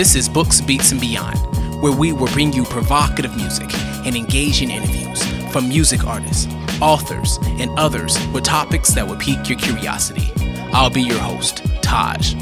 [0.00, 3.68] This is Books, Beats, and Beyond, where we will bring you provocative music
[4.06, 5.22] and engaging interviews
[5.52, 6.50] from music artists,
[6.80, 10.32] authors, and others with topics that will pique your curiosity.
[10.72, 12.32] I'll be your host, Taj.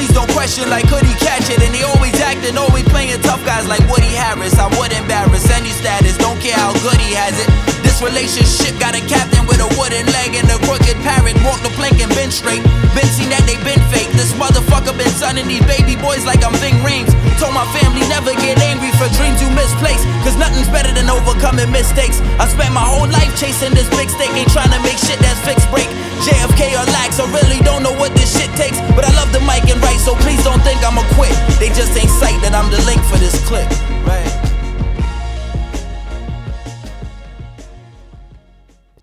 [0.00, 1.60] Please don't question like could he catch it?
[1.60, 4.58] And they always acting, always playing tough guys like Woody Harris.
[4.58, 7.69] I would embarrass any status, don't care how good he has it.
[8.00, 11.36] Relationship got a captain with a wooden leg and a crooked parrot.
[11.44, 12.64] Walk the plank and been straight.
[12.96, 14.08] Been seen that they been fake.
[14.16, 17.12] This motherfucker been sunning these baby boys like I'm Ving Rhames.
[17.36, 20.08] Told my family never get angry for dreams you misplaced.
[20.24, 22.24] Cause nothing's better than overcoming mistakes.
[22.40, 25.36] I spent my whole life chasing this big stake, ain't trying to make shit that's
[25.44, 25.88] fixed break.
[26.24, 28.80] JFK or LAX, I really don't know what this shit takes.
[28.96, 31.36] But I love the mic and write, so please don't think I'ma quit.
[31.60, 33.68] They just ain't sight that I'm the link for this clip.
[34.08, 34.39] Right.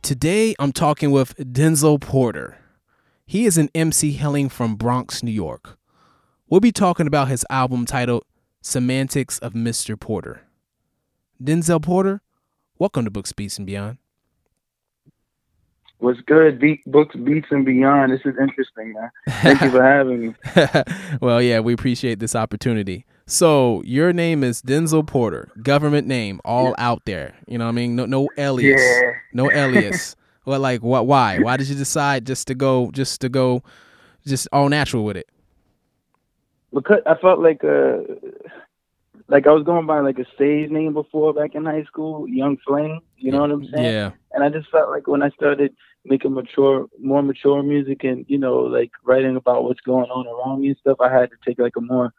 [0.07, 2.59] Today, I'm talking with Denzil Porter.
[3.25, 5.77] He is an MC hailing from Bronx, New York.
[6.47, 8.23] We'll be talking about his album titled
[8.61, 9.99] Semantics of Mr.
[9.99, 10.43] Porter.
[11.43, 12.21] Denzil Porter,
[12.79, 13.97] welcome to Books, Beats, and Beyond.
[15.97, 16.57] What's good?
[16.57, 18.13] Beat, books, beats, and beyond.
[18.13, 19.11] This is interesting, man.
[19.41, 20.35] Thank you for having me.
[21.19, 23.05] well, yeah, we appreciate this opportunity.
[23.29, 27.35] So, your name is Denzil Porter, government name, all out there.
[27.45, 27.95] You know what I mean?
[27.97, 29.11] No, no alias, Yeah.
[29.33, 30.15] no alias.
[30.45, 31.07] well, like, what?
[31.07, 31.37] Why?
[31.37, 33.63] Why did you decide just to go, just to go,
[34.25, 35.27] just all natural with it?
[36.73, 37.97] Because I felt like uh
[39.27, 42.55] like I was going by like a stage name before back in high school, Young
[42.65, 42.99] Flame.
[43.17, 43.85] You know what I'm saying?
[43.85, 45.73] Yeah, And I just felt like when I started
[46.05, 50.61] making mature, more mature music, and you know, like writing about what's going on around
[50.61, 52.13] me and stuff, I had to take like a more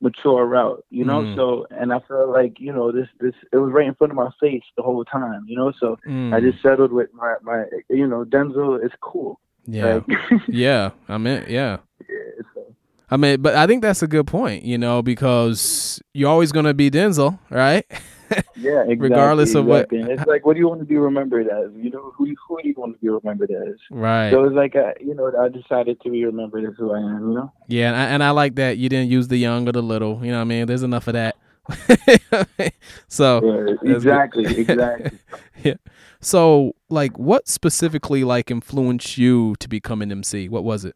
[0.00, 0.84] mature route.
[0.90, 1.34] You know, Mm.
[1.34, 4.16] so and I felt like you know this this it was right in front of
[4.16, 5.44] my face the whole time.
[5.46, 9.40] You know, so Mm, I just settled with my my you know Denzil is cool.
[9.66, 10.04] yeah, Like,
[10.48, 10.90] yeah.
[11.08, 11.78] I mean, yeah.
[12.08, 12.60] yeah, so.
[13.10, 14.64] I mean, but I think that's a good point.
[14.64, 17.84] You know, because you're always gonna be Denzil, right?
[18.56, 21.46] Yeah, exactly, Regardless of what- And it's like, what do you want to be remembered
[21.48, 21.70] as?
[21.76, 23.76] You know, who who do you want to be remembered as?
[23.90, 24.30] right.
[24.30, 27.28] So it's like, I, you know, I decided to be remembered as who I am.
[27.30, 27.52] You know.
[27.68, 30.24] Yeah, and I, and I like that you didn't use the young or the little.
[30.24, 30.66] You know what I mean?
[30.66, 31.36] There's enough of that.
[33.08, 35.18] so Yeah, exactly, exactly.
[35.64, 35.74] yeah.
[36.20, 40.48] So like what specifically like influenced you to become an MC?
[40.48, 40.94] What was it?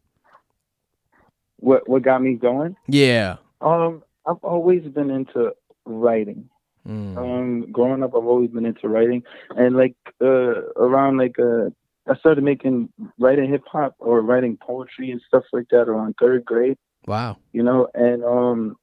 [1.57, 2.75] what what got me going?
[2.87, 3.35] Yeah.
[3.61, 5.51] Um, I've always been into
[5.85, 6.49] writing.
[6.87, 7.17] Mm.
[7.17, 11.69] Um, growing up, I've always been into writing, and like uh, around like uh,
[12.07, 16.43] I started making writing hip hop or writing poetry and stuff like that around third
[16.45, 16.77] grade.
[17.07, 17.37] Wow.
[17.51, 18.77] you know, and um,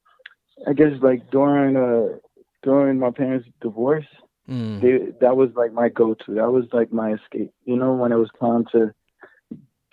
[0.66, 2.18] I guess like during uh
[2.62, 4.06] during my parents' divorce,
[4.48, 4.80] Mm.
[4.80, 6.34] they, that was like my go-to.
[6.34, 7.52] That was like my escape.
[7.66, 8.94] You know, when it was time to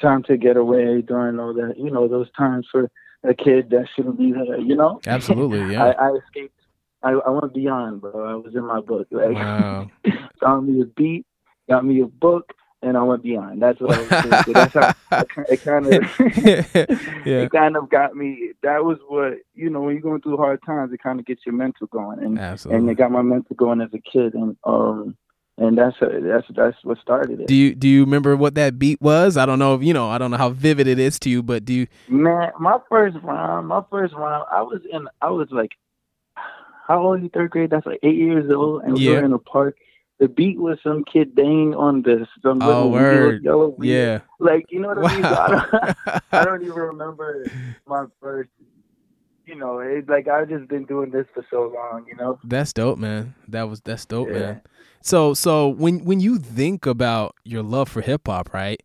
[0.01, 1.75] time to get away during all that.
[1.77, 2.89] You know, those times for
[3.23, 4.59] a kid that shouldn't be there.
[4.59, 5.83] You know, Absolutely, yeah.
[5.85, 6.54] I, I escaped.
[7.05, 8.11] I, I went beyond, bro.
[8.25, 9.07] I was in my book.
[9.11, 9.89] Like, Wow.
[10.41, 11.25] found me a beat,
[11.69, 12.51] got me a book,
[12.81, 13.61] and I went beyond.
[13.61, 14.43] That's what I was doing.
[14.43, 15.93] So that's how it kind of
[17.25, 17.41] yeah.
[17.43, 18.51] it kind of got me.
[18.63, 21.45] That was what you know when you're going through hard times, it kind of gets
[21.45, 25.15] your mental going, and and it got my mental going as a kid, and um
[25.57, 27.47] and that's that's that's what started it.
[27.47, 29.37] Do you do you remember what that beat was?
[29.37, 31.41] I don't know if you know, I don't know how vivid it is to you,
[31.41, 35.47] but do you Man, my first rhyme, my first rhyme, I was in, I was
[35.51, 35.71] like,
[36.87, 37.29] how old are you?
[37.29, 37.69] Third grade?
[37.69, 39.13] That's like eight years old, and we Yeah.
[39.19, 39.77] were in a park.
[40.19, 43.43] The beat was some kid banging on this, some Oh, little word.
[43.43, 43.89] yellow weed.
[43.89, 44.19] Yeah.
[44.39, 45.23] like you know what I mean.
[45.23, 45.95] So I don't,
[46.31, 47.51] I don't even remember
[47.87, 48.49] my first.
[49.45, 52.05] You know, it's like I've just been doing this for so long.
[52.07, 52.39] You know.
[52.43, 53.35] That's dope, man.
[53.47, 54.33] That was that's dope, Yeah.
[54.33, 54.61] man.
[55.01, 58.81] So so when when you think about your love for hip hop, right?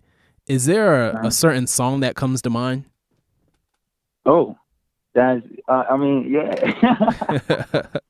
[0.47, 1.27] Is there a, Uh-huh.
[1.29, 2.85] a certain song that comes to mind?
[4.27, 4.57] Oh,
[5.15, 5.43] that's.
[5.69, 7.87] Uh, I mean, yeah.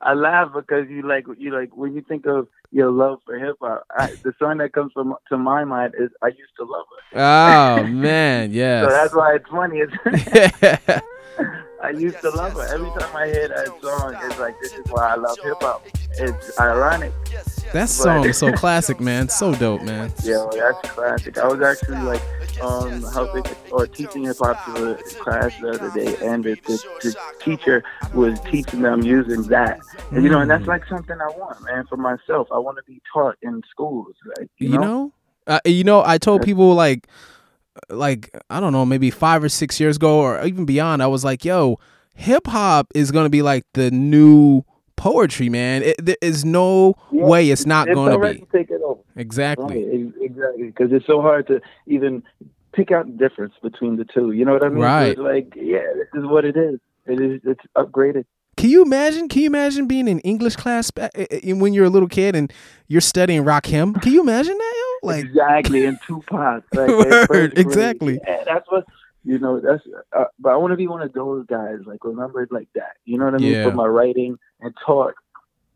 [0.00, 3.56] I laugh because you like you like when you think of your love for hip
[3.60, 3.84] hop.
[4.22, 7.86] The song that comes from to my mind is "I Used to Love Her." Oh
[7.88, 8.86] man, yeah.
[8.86, 9.80] so that's why it's funny.
[9.80, 11.02] It's
[11.82, 12.66] I used to love her.
[12.74, 15.86] Every time I hear that song, it's like this is why I love hip hop.
[16.18, 17.12] It's ironic.
[17.72, 19.28] That song is so classic, man.
[19.28, 20.12] So dope, man.
[20.22, 21.38] Yeah, that's classic.
[21.38, 22.22] I was actually like
[22.60, 26.82] um helping or teaching hip hop to a class the other day, and the, the,
[27.02, 27.84] the teacher
[28.14, 29.80] was teaching them using that.
[30.10, 32.48] And, you know, and that's like something I want, man, for myself.
[32.52, 34.14] I want to be taught in schools.
[34.38, 35.12] Like, you, You know, know,
[35.46, 37.06] uh, you know, I told people like,
[37.90, 41.02] like I don't know, maybe five or six years ago, or even beyond.
[41.02, 41.78] I was like, "Yo,
[42.14, 44.62] hip hop is gonna be like the new
[44.98, 45.82] poetry, man.
[45.82, 49.00] It, there is no Yeah, way it's not gonna be." take it over.
[49.16, 49.84] Exactly.
[49.84, 50.66] Right, exactly.
[50.66, 52.22] Because it's so hard to even
[52.74, 54.32] pick out the difference between the two.
[54.32, 54.82] You know what I mean?
[54.82, 55.08] Right.
[55.12, 56.78] It's like, yeah, this is what it is.
[57.06, 57.40] It is.
[57.44, 58.24] It's upgraded.
[58.58, 59.28] Can you imagine?
[59.28, 62.34] Can you imagine being in English class ba- uh, uh, when you're a little kid
[62.34, 62.52] and
[62.88, 64.02] you're studying rock Rakim?
[64.02, 65.08] Can you imagine that, yo?
[65.08, 66.64] Like, exactly in Tupac.
[66.74, 68.18] Like, Word, exactly.
[68.26, 68.84] Yeah, that's what
[69.24, 69.60] you know.
[69.60, 69.82] That's.
[70.16, 71.78] Uh, but I want to be one of those guys.
[71.84, 72.96] Like remembered like that.
[73.04, 73.52] You know what I mean?
[73.52, 73.64] Yeah.
[73.64, 75.14] For my writing and talk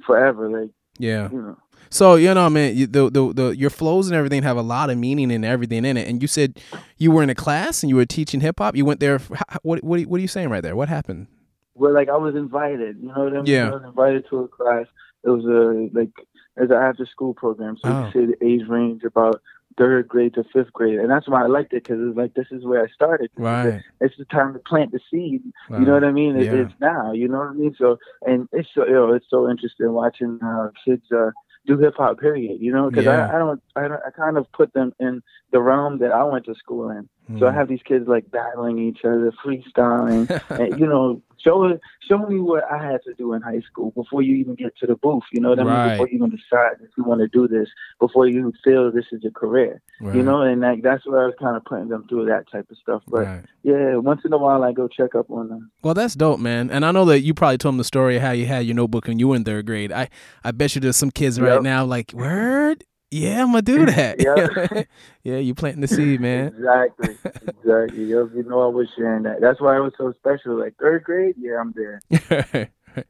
[0.06, 0.48] forever.
[0.48, 1.30] Like yeah.
[1.30, 1.58] you know.
[1.90, 4.88] So you know, man, you, the, the the your flows and everything have a lot
[4.88, 6.08] of meaning and everything in it.
[6.08, 6.60] And you said
[6.96, 8.76] you were in a class and you were teaching hip hop.
[8.76, 9.18] You went there.
[9.18, 10.74] For, what what what are you saying right there?
[10.76, 11.26] What happened?
[11.74, 12.96] Well, like I was invited.
[13.00, 13.46] You know what I mean?
[13.46, 13.68] Yeah.
[13.68, 14.86] I was invited to a class.
[15.24, 16.10] It was a like
[16.56, 17.76] it's an after school program.
[17.82, 18.06] So Oh.
[18.06, 19.40] you say the age range about
[19.78, 22.46] third grade to fifth grade, and that's why I liked it because it's like this
[22.50, 23.30] is where I started.
[23.36, 23.80] Right.
[24.00, 25.42] It's the time to plant the seed.
[25.70, 26.36] You know what I mean?
[26.36, 26.62] It, Yeah.
[26.62, 27.12] It's now.
[27.12, 27.74] You know what I mean?
[27.78, 31.30] So and it's so you know, it's so interesting watching uh, kids uh,
[31.66, 32.18] do hip hop.
[32.18, 32.60] Period.
[32.60, 33.28] You know, because Yeah.
[33.28, 35.22] I, I don't I don't I kind of put them in
[35.52, 37.08] the realm that I went to school in.
[37.38, 37.54] So I Mm.
[37.54, 42.64] have these kids like battling each other, freestyling, and you know, show show me what
[42.70, 45.22] I had to do in high school before you even get to the booth.
[45.32, 45.72] You know what I mean?
[45.72, 45.90] Right.
[45.92, 47.68] Before you even decide if you want to do this,
[48.00, 49.80] before you feel this is your career.
[50.00, 50.16] Right.
[50.16, 52.70] You know, and like that's where I was kind of putting them through that type
[52.70, 53.02] of stuff.
[53.08, 53.44] But Right.
[53.62, 55.70] yeah, once in a while I go check up on them.
[55.82, 56.70] Well, that's dope, man.
[56.70, 58.74] And I know that you probably told them the story of how you had your
[58.76, 59.90] notebook when you were in third grade.
[59.92, 60.08] I,
[60.44, 64.16] I bet you there's some kids right now like, word, yeah, I'm gonna do that.
[64.72, 64.88] Yep.
[65.22, 66.46] yeah, you planting the seed, man.
[66.48, 67.16] Exactly,
[67.46, 68.04] exactly.
[68.04, 69.40] You you know, I was sharing that.
[69.40, 70.58] That's why it was so special.
[70.58, 72.70] Like third grade, yeah, I'm there.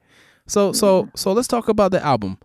[0.47, 2.39] so, so, so let's talk about the album,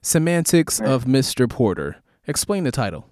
[0.00, 1.48] Semantics of Mr.
[1.50, 1.96] Porter.
[2.26, 3.04] Explain the title.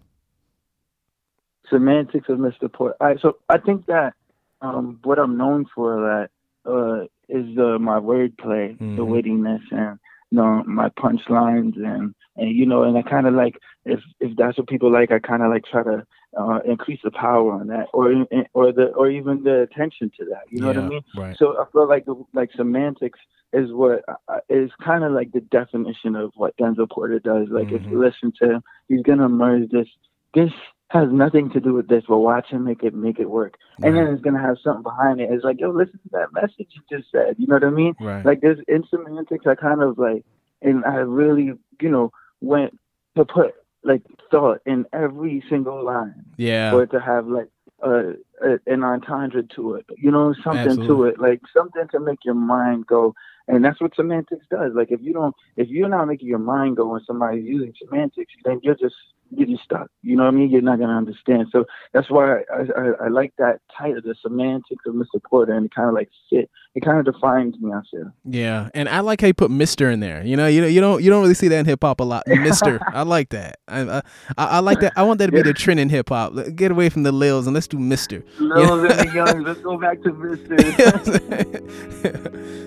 [1.69, 2.73] semantics of Mr.
[2.73, 2.97] Port.
[3.01, 4.15] All right, so I think that
[4.61, 6.31] um, what I'm known for that
[6.71, 9.09] uh, is uh, my wordplay, the Mhm.
[9.11, 9.99] wittiness, and
[10.31, 14.37] you know my punchlines, and and you know, and I kind of like if if
[14.37, 16.07] that's what people like, I kind of like try to
[16.39, 18.13] uh, increase the power on that, or
[18.55, 20.51] or the or even the attention to that.
[20.51, 21.03] You know what I mean?
[21.17, 21.37] Right.
[21.39, 23.21] So I feel like the, like semantics
[23.53, 27.49] is what uh, is kind of like the definition of what Denzil Porter does.
[27.51, 27.91] Like if Mhm.
[27.91, 29.89] you listen to him, he's gonna merge this.
[30.35, 30.53] This
[30.91, 33.55] has nothing to do with this, but watch him make it make it work.
[33.83, 35.31] And then it's gonna have something behind it.
[35.31, 37.37] It's like, yo, listen to that message you just said.
[37.39, 37.95] You know what I mean?
[38.01, 38.25] Right.
[38.25, 40.25] Like there's in semantics, I kind of like,
[40.63, 42.11] and I really, you know,
[42.41, 42.79] went
[43.17, 46.73] to put like thought in every single line yeah.
[46.73, 47.49] or to have like
[47.83, 52.19] uh, a, an entendre to it, you know, something to it, like something to make
[52.25, 53.15] your mind go.
[53.49, 54.73] And that's what semantics does.
[54.75, 58.33] Like if you don't, if you're not making your mind go when somebody's using semantics,
[58.45, 58.95] then you're just
[59.31, 59.89] you're stuck.
[60.03, 60.51] You know what I mean?
[60.51, 61.49] You're not gonna understand.
[61.53, 65.23] So that's why I I, I like that title, the semantics of Mr.
[65.29, 66.51] Porter, and it kind of like fit.
[66.75, 67.73] It kind of defines me.
[67.73, 68.13] I feel.
[68.25, 70.25] Yeah, and I like how you put Mister in there.
[70.25, 72.05] You know, you know, you don't you don't really see that in hip hop a
[72.05, 72.25] lot.
[72.29, 73.59] Mister, I like that.
[73.69, 74.03] I, I
[74.37, 74.93] I like that.
[74.97, 76.35] I want that to be the trend in hip hop.
[76.55, 78.25] Get away from the lils and let's do Mister.
[78.39, 80.59] Lil and the Young, let's go back to Mister.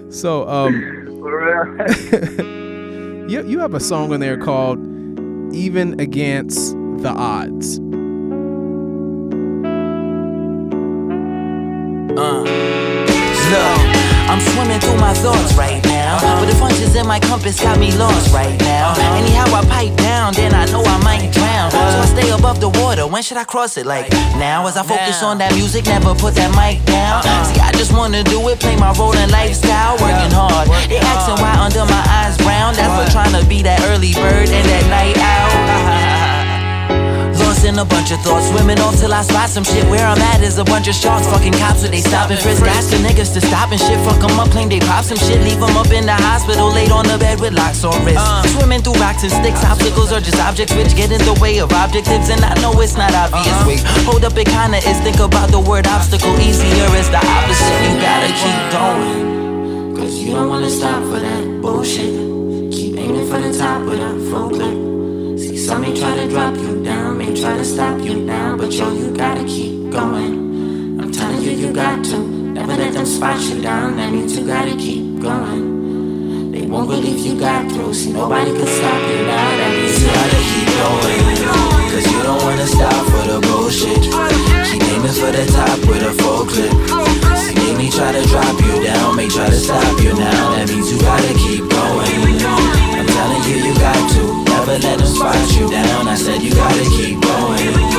[0.11, 0.73] so, um,
[3.29, 4.79] you you have a song on there called
[5.53, 7.79] "Even Against the Odds."
[12.15, 12.43] Uh,
[13.49, 13.81] look,
[14.29, 16.19] I'm swimming through my thoughts right now.
[16.39, 16.55] But the
[16.95, 18.93] in my compass got me lost right now.
[19.17, 20.12] Anyhow, I pipe down,
[23.23, 23.85] should I cross it?
[23.85, 27.23] Like now, as I focus on that music, never put that mic down.
[27.47, 30.67] See, I just wanna do it, play my role in lifestyle, working hard.
[30.89, 32.75] They asking why under my eyes brown.
[32.75, 36.02] That's for trying to be that early bird and that night owl.
[37.63, 39.87] In a bunch of thoughts, swimming off till I spot some shit.
[39.89, 42.61] Where I'm at is a bunch of sharks, fucking cops, so they stop and frisk.
[42.63, 43.97] Ask the niggas to stop and shit.
[44.03, 45.39] Fuck 'em up, claim they pop some shit.
[45.41, 48.19] Leave 'em up in the hospital, laid on the bed with locks on wrists.
[48.19, 48.43] Uh.
[48.53, 51.71] Swimming through rocks and sticks, obstacles are just objects which get in the way of
[51.71, 52.29] objectives.
[52.29, 53.47] And I know it's not obvious.
[53.47, 53.67] Uh-huh.
[53.67, 54.97] Wait, hold up, it kinda is.
[54.99, 57.79] Think about the word obstacle, easier is the opposite.
[57.87, 59.95] You gotta keep going.
[59.97, 62.13] Cause you don't wanna stop for that bullshit.
[62.75, 64.92] Keep aiming for the top with a full clip.
[65.63, 68.91] Some may try to drop you down, may try to stop you now, but yo,
[68.91, 70.99] you gotta keep going.
[70.99, 72.17] I'm telling you, you got to.
[72.19, 76.51] Never let them spot you down, that means you gotta keep going.
[76.51, 80.11] They won't believe you got through, see, nobody can stop you now, that means you
[80.11, 81.23] gotta keep going.
[81.95, 84.03] Cause you don't wanna stop for the bullshit.
[84.67, 86.75] Keep aiming for the top with a full clip.
[87.39, 90.67] See, they may try to drop you down, may try to stop you now, that
[90.67, 92.35] means you gotta keep going.
[92.99, 94.52] I'm telling you, you got to.
[94.65, 97.92] Never let them spot you down, I said you gotta keep going.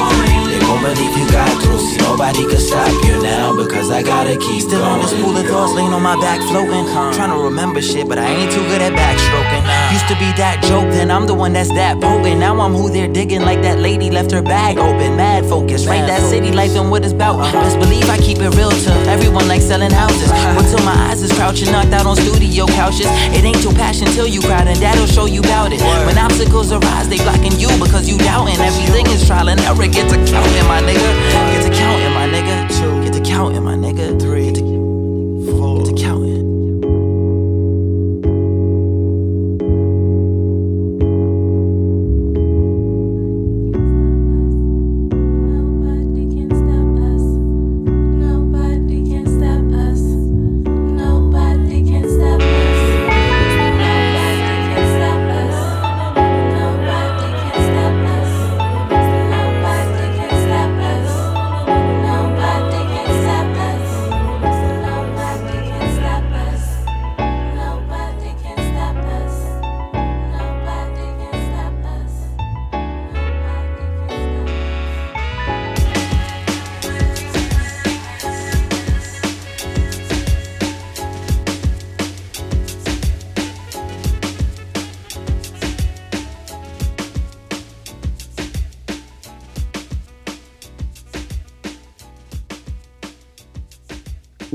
[0.83, 1.79] Believe you got through.
[1.79, 4.93] See, nobody can stop you now because I gotta keep Still going.
[4.93, 6.85] on this pool of thoughts, laying on my back, floating.
[7.15, 9.63] Trying to remember shit, but I ain't too good at backstroking.
[9.93, 12.39] Used to be that joke, then I'm the one that's that potent.
[12.39, 15.17] Now I'm who they're digging, like that lady left her bag open.
[15.17, 16.05] Mad focus, right?
[16.07, 17.41] That city life and what it's about.
[17.53, 20.29] Best believe I keep it real to everyone, like selling houses.
[20.55, 23.07] But till my eyes is crouching, knocked out on studio couches.
[23.33, 25.81] It ain't your passion till you cried, and that'll show you about it.
[26.07, 28.59] When obstacles arise, they blocking you because you doubting.
[28.61, 29.87] Everything is trial and error.
[29.89, 30.19] Get to
[30.65, 31.53] counting, my nigga.
[31.53, 33.05] Get to counting, my nigga.
[33.05, 33.84] Get to counting, my nigga.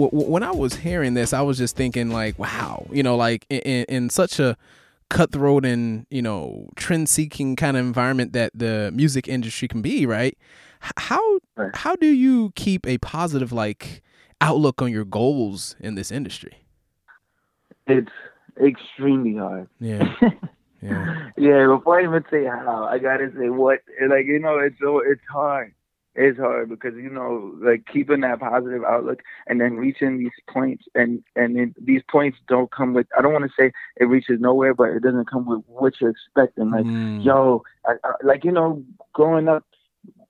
[0.08, 3.86] When I was hearing this, I was just thinking like, wow, you know, like in,
[3.86, 4.56] in, such a
[5.10, 10.38] cutthroat and you know trend-seeking kind of environment that the music industry can be, right?
[10.98, 11.76] How Right.
[11.76, 14.02] how do you keep a positive like
[14.40, 16.54] outlook on your goals in this industry?
[17.86, 18.12] It's
[18.64, 19.68] extremely hard.
[19.82, 20.16] Yeah,
[20.82, 23.80] yeah, yeah, before I even say how, I gotta say what.
[24.08, 25.74] Like you know, it's so it's hard.
[26.16, 30.86] It's hard because you know, like keeping that positive outlook and then reaching these points,
[30.96, 33.08] and and it, these points don't come with.
[33.18, 36.10] I don't want to say it reaches nowhere, but it doesn't come with what you're
[36.10, 36.72] expecting.
[36.72, 37.24] Like, Mm.
[37.24, 39.66] yo, I, I, like you know, growing up,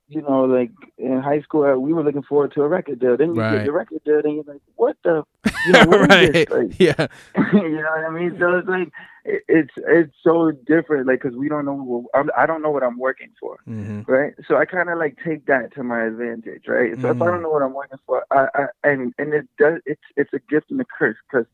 [0.10, 3.18] you know, like in high school, uh, we were looking forward to a record deal.
[3.18, 3.52] Then you Right.
[3.58, 5.24] get your record deal, and you're like, what the,
[5.64, 6.38] you know, what right, this?
[6.50, 7.08] Like, yeah,
[7.54, 8.36] you know what I mean?
[8.40, 8.90] So it's like
[9.26, 11.74] it, it's it's so different, like because we don't know.
[11.76, 14.34] What, I'm, I don't know what I'm working for, hmm right?
[14.48, 16.98] So I kind of like take that to my advantage, right?
[17.02, 17.32] So if I Mhm.
[17.32, 20.40] don't know what I'm working for, I, I and and it does it's it's a
[20.50, 21.46] gift and a curse because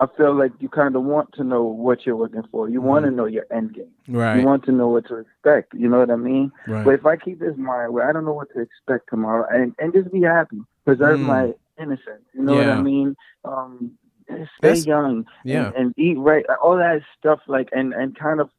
[0.00, 2.68] I feel like you kind of want to know what you're working for.
[2.68, 3.92] You want to know your end game.
[4.08, 5.72] right, You want to know what to expect.
[5.74, 6.50] You know what I mean?
[6.66, 9.46] right, But if I keep this mind where I don't know what to expect tomorrow,
[9.50, 11.26] and and just be happy, preserve Mm.
[11.26, 12.24] my innocence.
[12.34, 13.16] You know what I mean?
[13.44, 13.92] Um,
[14.26, 17.40] stay That's- young yeah, and, and eat right, all that stuff.
[17.46, 18.50] Like and and kind of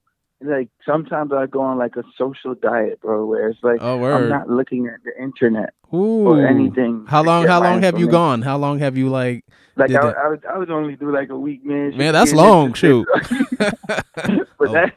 [0.41, 4.29] like sometimes I go on like a social diet, bro, where it's like oh I'm
[4.29, 6.27] not looking at the internet Ooh.
[6.27, 7.05] or anything.
[7.07, 7.47] How long?
[7.47, 8.41] How long have you gone?
[8.41, 9.45] How long have you like?
[9.75, 10.09] Like I?
[10.09, 11.97] I, would, I would only do like a week, man.
[11.97, 12.73] Man, that's long.
[12.73, 13.07] Shoot.
[13.57, 14.73] but Oh.
[14.73, 14.93] that,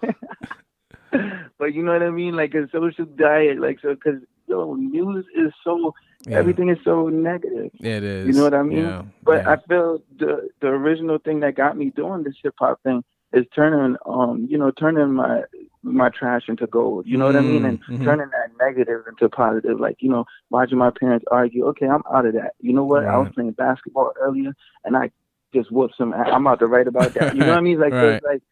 [1.58, 5.24] but you know what I mean, like a social diet, like so, because yo, news
[5.36, 5.94] is so
[6.26, 7.70] Yeah, everything is so negative.
[7.80, 8.26] It is.
[8.28, 8.78] You know what I mean?
[8.78, 9.02] Yeah.
[9.24, 9.50] But yeah.
[9.52, 13.44] I feel the the original thing that got me doing this hip hop thing is
[13.54, 15.42] turning um you know turning my
[15.82, 17.06] my trash into gold.
[17.06, 17.64] You know what I mean?
[17.64, 18.04] And Mhm, mhm.
[18.04, 19.78] turning that negative into positive.
[19.80, 21.66] Like you know, watching my parents argue.
[21.68, 22.54] Okay, I'm out of that.
[22.60, 23.04] You know what?
[23.04, 24.52] I was playing basketball earlier,
[24.84, 25.10] and I
[25.54, 26.12] just whooped some.
[26.14, 27.34] I'm out to write about that.
[27.34, 27.78] You know what I mean?
[27.80, 28.42] Like it's like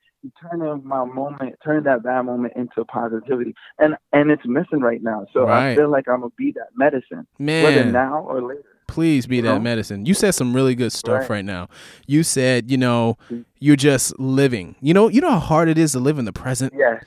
[0.40, 5.26] turning my moment, turning that bad moment into positivity, and and it's missing right now.
[5.32, 5.72] So Right.
[5.72, 8.75] I feel like I'm gonna be that medicine, Man, whether now or later.
[8.86, 9.60] Please be you that know?
[9.60, 10.06] medicine.
[10.06, 11.30] You said some really good stuff right.
[11.30, 11.44] Right.
[11.44, 11.68] now.
[12.06, 13.44] You said, you know, Mm.
[13.58, 14.76] you're just living.
[14.80, 16.72] You know, you know how hard it is to live in the present.
[16.76, 17.02] Yes.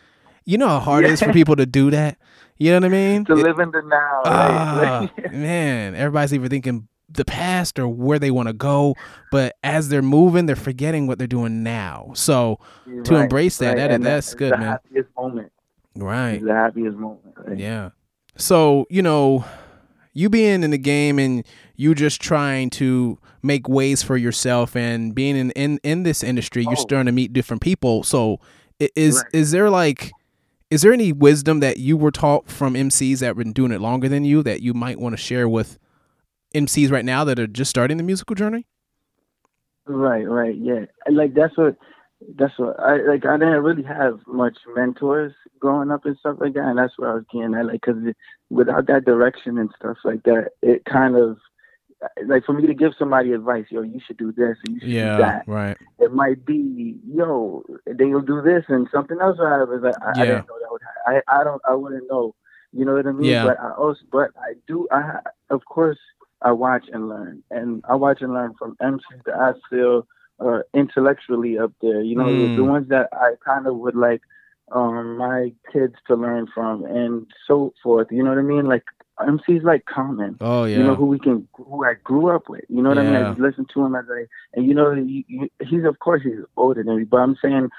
[0.45, 2.17] You know how hard it is for people to do that.
[2.57, 3.25] You know what I mean?
[3.25, 4.21] to It- live in the now.
[4.25, 5.09] Right?
[5.33, 8.95] man, everybody's even thinking the past or where they want to go,
[9.31, 12.11] but as they're moving, they're forgetting what they're doing now.
[12.13, 12.59] So,
[13.05, 14.67] to embrace that, that- And that's good, the man.
[14.67, 15.51] Happiest moment.
[15.95, 16.33] right.
[16.35, 17.33] It's the happiest moment.
[17.47, 17.57] Right?
[17.57, 17.89] Yeah.
[18.37, 19.43] So, you know,
[20.19, 21.45] you being in the game and
[21.75, 26.63] you just trying to make ways for yourself and being in in, in this industry,
[26.63, 26.87] you're Oh.
[26.89, 28.03] starting to meet different people.
[28.03, 28.39] So,
[28.95, 29.25] Is Right.
[29.33, 30.11] is there like
[30.71, 33.81] is there any wisdom that you were taught from MCs that have been doing it
[33.81, 35.77] longer than you that you might want to share with
[36.55, 38.67] MCs right now that are just starting the musical journey?
[39.85, 40.85] Right, right, yeah.
[41.11, 41.75] Like that's what
[42.35, 43.25] that's what I like.
[43.25, 47.09] I didn't really have much mentors growing up and stuff like that, and that's what
[47.09, 47.65] I was getting at.
[47.65, 48.17] Like, cause it,
[48.49, 51.37] without that direction and stuff like that, it kind of
[52.25, 54.87] like for me to give somebody advice, yo, you should do this and you should
[54.87, 55.43] do that.
[55.47, 55.77] right.
[55.99, 59.81] It might be, yo, they'll do this and something else will happen.
[59.81, 60.81] Like, I, I didn't know that would.
[60.81, 61.21] happen.
[61.27, 61.61] I I don't.
[61.67, 62.35] I wouldn't know.
[62.71, 63.29] You know what I mean?
[63.29, 63.45] Yeah.
[63.45, 64.87] But I also, but I do.
[64.91, 65.97] I of course
[66.41, 70.07] I watch and learn, and I watch and learn from MCs that I feel
[70.39, 72.01] are intellectually up there.
[72.01, 72.55] You know, Mm.
[72.55, 74.21] the ones that I kind of would like
[74.71, 78.07] um my kids to learn from, and so forth.
[78.11, 78.65] You know what I mean?
[78.65, 78.83] Like
[79.19, 80.37] MCs like Common.
[80.39, 80.77] Oh yeah.
[80.77, 82.63] You know who we can, who I grew up with.
[82.69, 83.15] You know what I mean?
[83.15, 86.83] I listen to him as I, and you know, you, he's of course he's older
[86.83, 87.69] than me, but I'm saying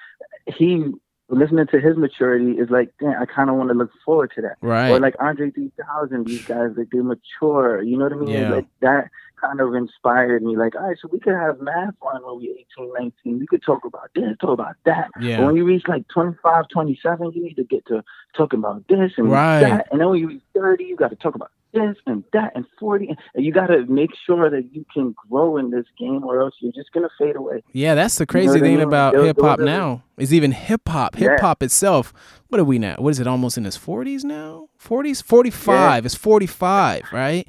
[0.46, 0.92] he
[1.32, 4.42] listening to his maturity is like, damn, I kind of want to look forward to
[4.42, 4.56] that.
[4.60, 4.90] right.
[4.90, 7.80] Or like Andre 3000, these guys, like they mature.
[7.82, 8.28] You know what I mean?
[8.30, 8.50] Yeah.
[8.50, 10.56] Like that kind of inspired me.
[10.56, 12.92] Like, all right, so we could have math on when we're 18,
[13.24, 13.38] 19.
[13.38, 15.08] We could talk about this, talk about that.
[15.14, 15.40] But yeah.
[15.44, 18.02] when you reach like 25, 27, you need to get to
[18.36, 19.60] talking about this and Right.
[19.60, 19.88] that.
[19.90, 22.66] And then when you reach 30, you got to talk about this and that and
[22.78, 23.16] 40.
[23.34, 26.54] And you got to make sure that you can grow in this game or else
[26.60, 27.62] you're just going to fade away.
[27.72, 28.80] Yeah, that's the crazy what I thing mean?
[28.86, 30.02] about hip hop now.
[30.18, 31.14] Is even hip hop.
[31.16, 32.12] Hip hop itself.
[32.48, 32.96] What are we now?
[32.98, 33.26] What is it?
[33.28, 34.68] Almost in his forties now?
[34.76, 35.20] Forties?
[35.22, 36.04] Forty five.
[36.04, 37.46] It's forty five, right?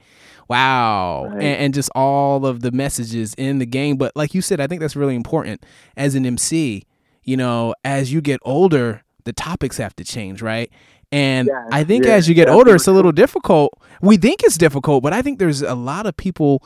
[0.51, 1.25] Wow.
[1.27, 1.43] Right.
[1.43, 3.97] And, and just all of the messages in the game.
[3.97, 5.65] But like you said, I think that's really important
[5.95, 6.83] as an MC.
[7.23, 10.69] You know, as you get older, the topics have to change, right?
[11.11, 13.79] And Yeah, I think yeah, as you get older, it's a little difficult.
[14.01, 16.63] We think it's difficult, but I think there's a lot of people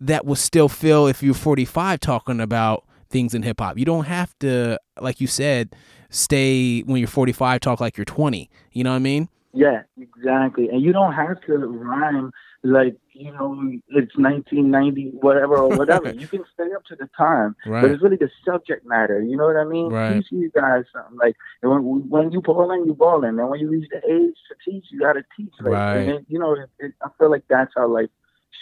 [0.00, 3.78] that will still feel if you're 45 talking about things in hip hop.
[3.78, 5.74] You don't have to, like you said,
[6.10, 8.50] stay when you're 45 talk like you're 20.
[8.72, 9.28] You know what I mean?
[9.54, 10.68] Yeah, exactly.
[10.68, 12.32] And you don't have to rhyme
[12.64, 13.52] like, you know,
[13.88, 16.12] it's 1990, whatever, or whatever.
[16.12, 17.56] you can stay up to the time.
[17.82, 19.20] But it's really the subject matter.
[19.20, 19.88] You know what I mean?
[19.88, 20.14] Right.
[20.14, 21.18] Teach these guys something.
[21.18, 23.38] Like, when, when you balling, you balling.
[23.38, 25.52] And when you reach the age to teach, you got to teach.
[25.60, 25.96] Like, Right.
[25.96, 28.10] And it, you know, it, it, I feel like that's how life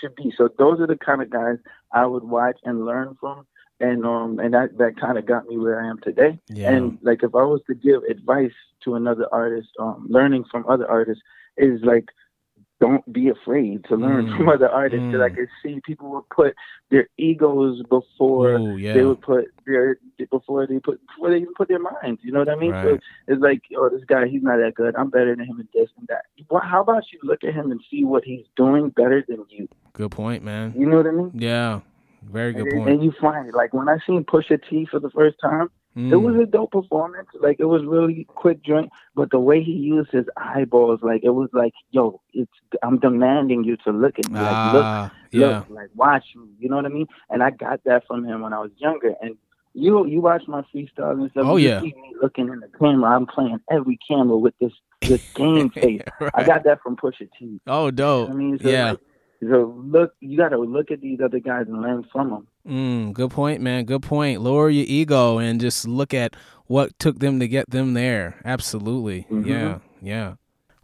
[0.00, 0.32] should be.
[0.36, 1.56] So those are the kind of guys
[1.92, 3.46] I would watch and learn from.
[3.82, 6.38] And um and that that kind of got me where I am today.
[6.48, 6.70] Yeah.
[6.70, 8.52] And like if I was to give advice
[8.84, 11.22] to another artist, um, learning from other artists
[11.56, 12.04] is like
[12.80, 15.04] don't be afraid to learn Mm, from other artists.
[15.12, 15.36] 'Cause I mm.
[15.36, 16.54] could see people would put
[16.90, 18.94] their egos before Ooh, yeah.
[18.94, 19.98] they would put their
[20.30, 22.20] before they put before they even put their minds.
[22.24, 22.72] You know what I mean?
[22.72, 24.96] So it's like, oh, this guy, he's not that good.
[24.96, 26.24] I'm better than him in this and that.
[26.50, 29.68] Well, how about you look at him and see what he's doing better than you?
[29.92, 30.74] Good point, man.
[30.76, 31.30] You know what I mean?
[31.34, 31.80] Yeah.
[32.22, 32.90] Very good and, point.
[32.90, 33.54] and you find it.
[33.54, 36.22] Like when I seen Pusha T for the first time, it Mm.
[36.22, 37.28] was a dope performance.
[37.40, 41.30] Like it was really quick joint, but the way he used his eyeballs, like it
[41.30, 42.50] was like, yo, it's
[42.82, 44.38] I'm demanding you to look at me.
[44.38, 45.46] Like look, Ah, yeah.
[45.58, 46.46] look, like watch me.
[46.60, 47.06] You know what I mean?
[47.28, 49.14] And I got that from him when I was younger.
[49.20, 49.36] And
[49.74, 51.44] you you watch my freestyles and stuff.
[51.46, 51.80] Oh, you yeah.
[51.80, 53.10] see me looking in the camera.
[53.16, 54.72] I'm playing every camera with this
[55.02, 56.02] this game face.
[56.34, 57.60] I got that from Pusha T.
[57.66, 58.30] Oh, dope.
[58.30, 58.90] I mean, so yeah.
[58.90, 59.00] like,
[59.40, 62.46] so look, you got to look at these other guys and learn from them.
[62.68, 63.84] Mm, good point, man.
[63.84, 64.40] Good point.
[64.42, 66.34] Lower your ego and just look at
[66.66, 68.36] what took them to get them there.
[68.44, 69.26] Absolutely.
[69.30, 69.46] Mhm.
[69.46, 69.78] Yeah.
[70.02, 70.34] Yeah.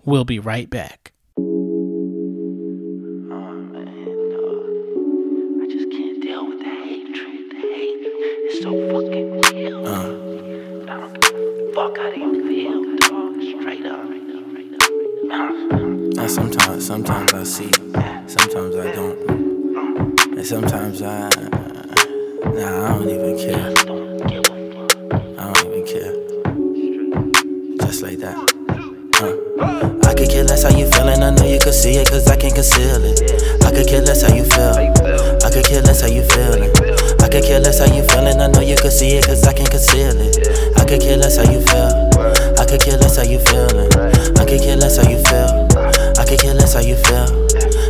[0.05, 1.13] We'll be right back.
[1.39, 1.43] Oh.
[5.63, 7.51] I just can't deal with the hatred.
[7.51, 8.07] The hate
[8.49, 9.87] is so fucking real.
[9.87, 9.89] I
[10.87, 11.39] don't give a
[11.75, 13.43] fuck how they feel, dog.
[13.43, 14.07] Straight up.
[16.27, 17.71] Now sometimes, sometimes I see,
[18.27, 19.31] sometimes I don't,
[20.35, 21.31] and sometimes I,
[22.51, 23.71] nah, I don't even care.
[25.39, 26.11] I don't even care.
[27.79, 28.35] Just like that.
[29.15, 29.39] Huh.
[30.03, 31.23] I could care less how you feeling.
[31.23, 33.23] I know you could see it, cause I can't conceal it.
[33.63, 34.75] I could care less how you feel.
[35.47, 36.75] I could care less how you feeling.
[37.23, 38.41] I could care less how you feeling.
[38.41, 40.43] I know you could see it, cause I can't conceal it.
[40.75, 42.11] I could care less how you feel.
[42.59, 43.95] I could care less how you feeling.
[44.35, 45.66] I could care less how you feel.
[46.19, 47.29] I could care less how you feel.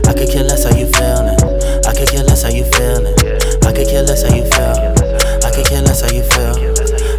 [0.09, 1.39] I could care less how you feeling.
[1.87, 3.15] I could care less how you feeling.
[3.63, 4.77] I could care less how you feel.
[5.45, 6.57] I could care less how you feel.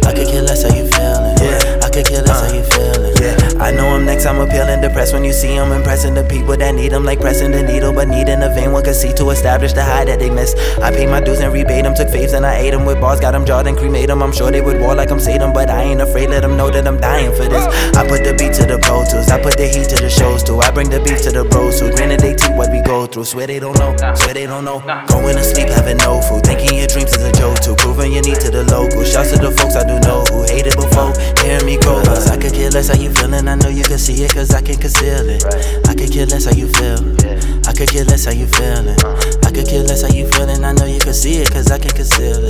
[0.06, 1.36] I could care less how you feeling.
[1.40, 1.80] Yeah.
[1.82, 3.16] I could care less how you feeling.
[3.22, 3.37] Yeah.
[3.68, 4.24] I know I'm next.
[4.24, 7.50] I'm appealing, depressed when you see him, impressing the people that need him, like pressing
[7.50, 10.30] the needle, but needing a vein one could see to establish the high that they
[10.30, 10.54] miss.
[10.78, 13.20] I paid my dues and rebate them, took faves and I ate them with bars,
[13.20, 14.22] got them jarred and cremate them.
[14.22, 16.30] I'm sure they would war like I'm Satan, but I ain't afraid.
[16.30, 17.62] Let them know that I'm dying for this.
[17.94, 20.42] I put the beat to the pro tools, I put the heat to the shows
[20.42, 20.60] too.
[20.60, 23.26] I bring the beef to the bros who granted they teach what we go through.
[23.26, 24.80] Swear they don't know, swear they don't know.
[25.12, 27.76] Going to sleep, having no food, thinking your dreams is a joke too.
[27.76, 29.04] Proving your need to the local.
[29.04, 31.12] Shouts to the folks I do know who it before.
[31.44, 32.00] Hear me grow.
[32.02, 33.48] Cause I could care less how you feeling.
[33.48, 35.44] I know you can see it cause I can conceal it.
[35.86, 37.04] I could care less how you feel.
[37.68, 38.96] I could care less how you feeling.
[39.44, 40.64] I could care less how you feeling.
[40.64, 42.47] I know you can see it cause I can conceal it.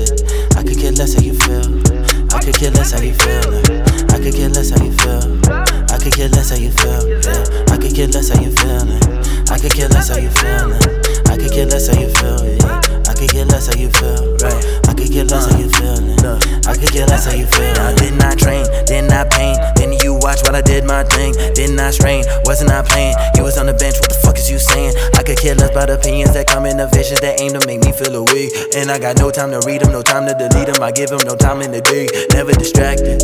[21.91, 22.25] Strain?
[22.45, 23.15] Wasn't I playing?
[23.37, 24.95] You was on the bench, what the fuck is you saying?
[25.15, 27.85] I could care less about opinions that come in the visions that aim to make
[27.85, 28.51] me feel away.
[28.77, 30.83] And I got no time to read them, no time to delete them.
[30.83, 33.23] I give them no time in the day, never distracted.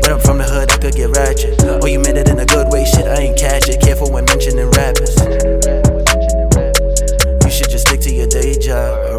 [0.00, 1.60] But I'm from the hood, I could get ratchet.
[1.82, 3.80] Oh, you meant it in a good way, shit, I ain't catch it.
[3.80, 5.83] Careful when mentioning rappers.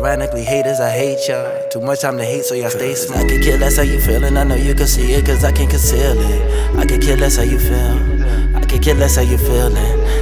[0.05, 1.67] Ironically, haters, I hate y'all.
[1.69, 3.25] Too much time to hate, so y'all stay smart.
[3.25, 5.51] I could care less how you feeling, I know you can see it, cause I
[5.51, 6.77] can conceal it.
[6.77, 8.55] I could care less how you feel.
[8.55, 9.75] I could care less how you feeling.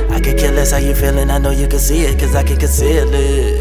[0.09, 2.43] I could care less how you feeling, I know you can see it, cause I
[2.43, 3.59] can conceal it.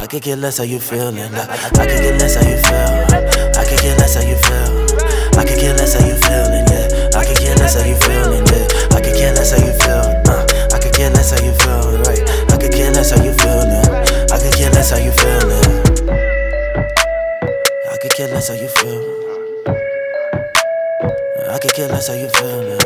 [0.00, 1.18] I could care less how you feeling.
[1.18, 3.04] I, I could care less how you feel.
[3.60, 5.38] I could care less how you feel.
[5.38, 7.20] I could care less how you feeling, yeah.
[7.20, 8.96] I could care less how you feeling, yeah.
[8.96, 9.81] I could care less how you feel.
[14.82, 15.62] Less how you feeling.
[17.88, 19.02] I could care less how you feel.
[21.48, 22.80] I could care less how you feeling.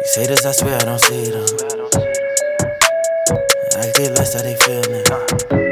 [0.00, 1.44] You say this, I swear I don't see them.
[3.76, 5.71] I care less how they feeling.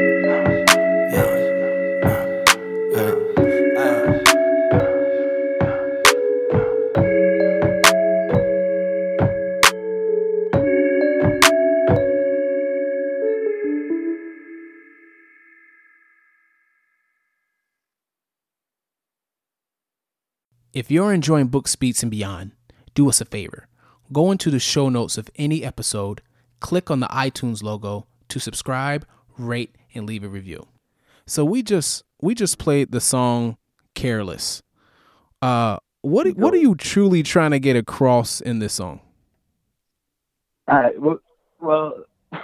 [20.91, 22.51] If you're enjoying Books Beats and Beyond,
[22.95, 23.69] do us a favor.
[24.13, 26.21] Go into the show notes of any episode,
[26.59, 29.07] click on the iTunes logo to subscribe,
[29.39, 30.67] rate, and leave a review.
[31.29, 33.57] So we just we just played the song
[33.95, 34.65] Careless.
[35.41, 38.99] Uh what what are you truly trying to get across in this song?
[40.67, 41.01] All right.
[41.01, 41.21] Well,
[41.61, 42.05] well.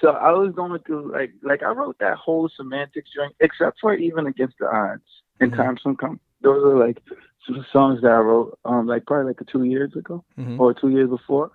[0.00, 3.94] so I was going through like like I wrote that whole semantics joint, except for
[3.94, 5.02] even against the odds
[5.38, 5.56] and Mhm.
[5.56, 6.18] times come.
[6.42, 7.02] Those are like
[7.46, 10.58] some songs that I wrote, um, like probably like two years ago Mhm.
[10.58, 11.50] or two years before.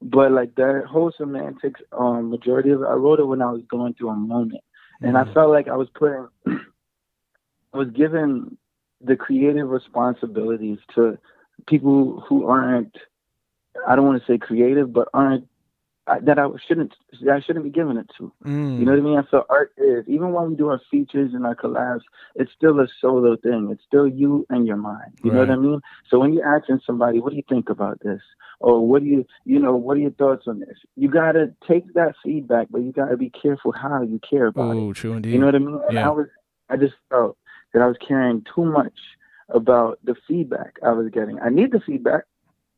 [0.00, 3.62] But like that whole semantics, um, majority of it, I wrote it when I was
[3.68, 4.62] going through a moment,
[5.02, 8.56] and I felt like I was putting, I was given
[9.00, 11.18] the creative responsibilities to
[11.66, 12.96] people who aren't
[13.86, 15.47] I don't want to say creative, but aren't
[16.08, 18.32] I- that I shouldn't that I shouldn't be giving it to.
[18.44, 18.78] Mm.
[18.78, 19.18] You know what I mean?
[19.18, 22.02] I feel art is even when we do our features and our collabs,
[22.34, 23.68] it's still a solo thing.
[23.70, 25.12] It's still you and your mind.
[25.22, 25.80] You know what I mean?
[26.08, 28.22] So when you're asking somebody, "What do you think about this?"
[28.60, 31.92] or "What do you you know What are your thoughts on this?" You gotta take
[31.94, 34.80] that feedback, but you gotta be careful how you care about it.
[34.80, 35.32] Oh, true indeed.
[35.32, 35.80] You know what I mean?
[35.90, 36.08] Yeah.
[36.08, 36.26] I was,
[36.70, 37.36] I just felt
[37.72, 38.98] that I was caring too much
[39.50, 41.38] about the feedback I was getting.
[41.40, 42.24] I need the feedback,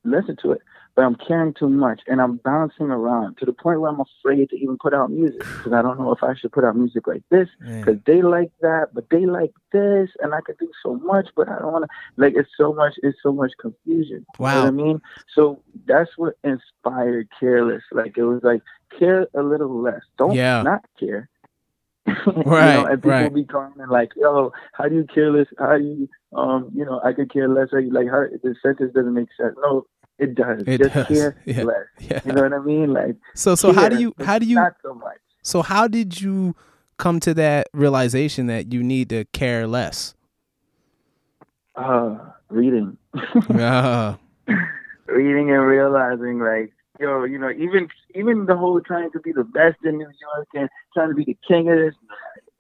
[0.04, 0.62] listen to it,
[0.94, 4.50] but I'm caring too much, and I'm bouncing around to the point where I'm afraid
[4.50, 7.06] to even put out music because I don't know if I should put out music
[7.06, 7.48] like this
[7.80, 11.48] because they like that, but they like this, and I could do so much, but
[11.48, 11.88] I don't want to.
[12.16, 14.26] Like it's so much, it's so much confusion.
[14.38, 14.60] You know Wow.
[14.62, 15.00] what I mean?
[15.34, 17.82] So that's what inspired Careless.
[17.92, 18.62] Like it was like
[18.98, 20.02] care a little less.
[20.18, 20.62] Don't Yeah.
[20.62, 21.28] not care.
[22.06, 23.34] you Right, know, and people right.
[23.34, 25.46] be commenting like, "Yo, how do you care less?
[25.58, 29.14] How do you, um, you know, I could care less." Like, how the sentence doesn't
[29.14, 29.54] make sense.
[29.62, 29.86] No,
[30.20, 30.62] it does.
[30.66, 31.06] It Just does.
[31.08, 31.62] care Yeah.
[31.64, 31.86] less.
[32.00, 32.20] Yeah.
[32.24, 32.92] You know what I mean?
[32.92, 35.18] Like, So so how do you how do you not so much?
[35.42, 36.54] so how did you
[36.98, 40.14] come to that realization that you need to care less?
[41.76, 42.96] Uh, reading.
[43.54, 44.18] Ah,
[45.06, 49.42] reading and realizing like yo you know even even the whole trying to be the
[49.44, 51.94] best in new york and trying to be the king of this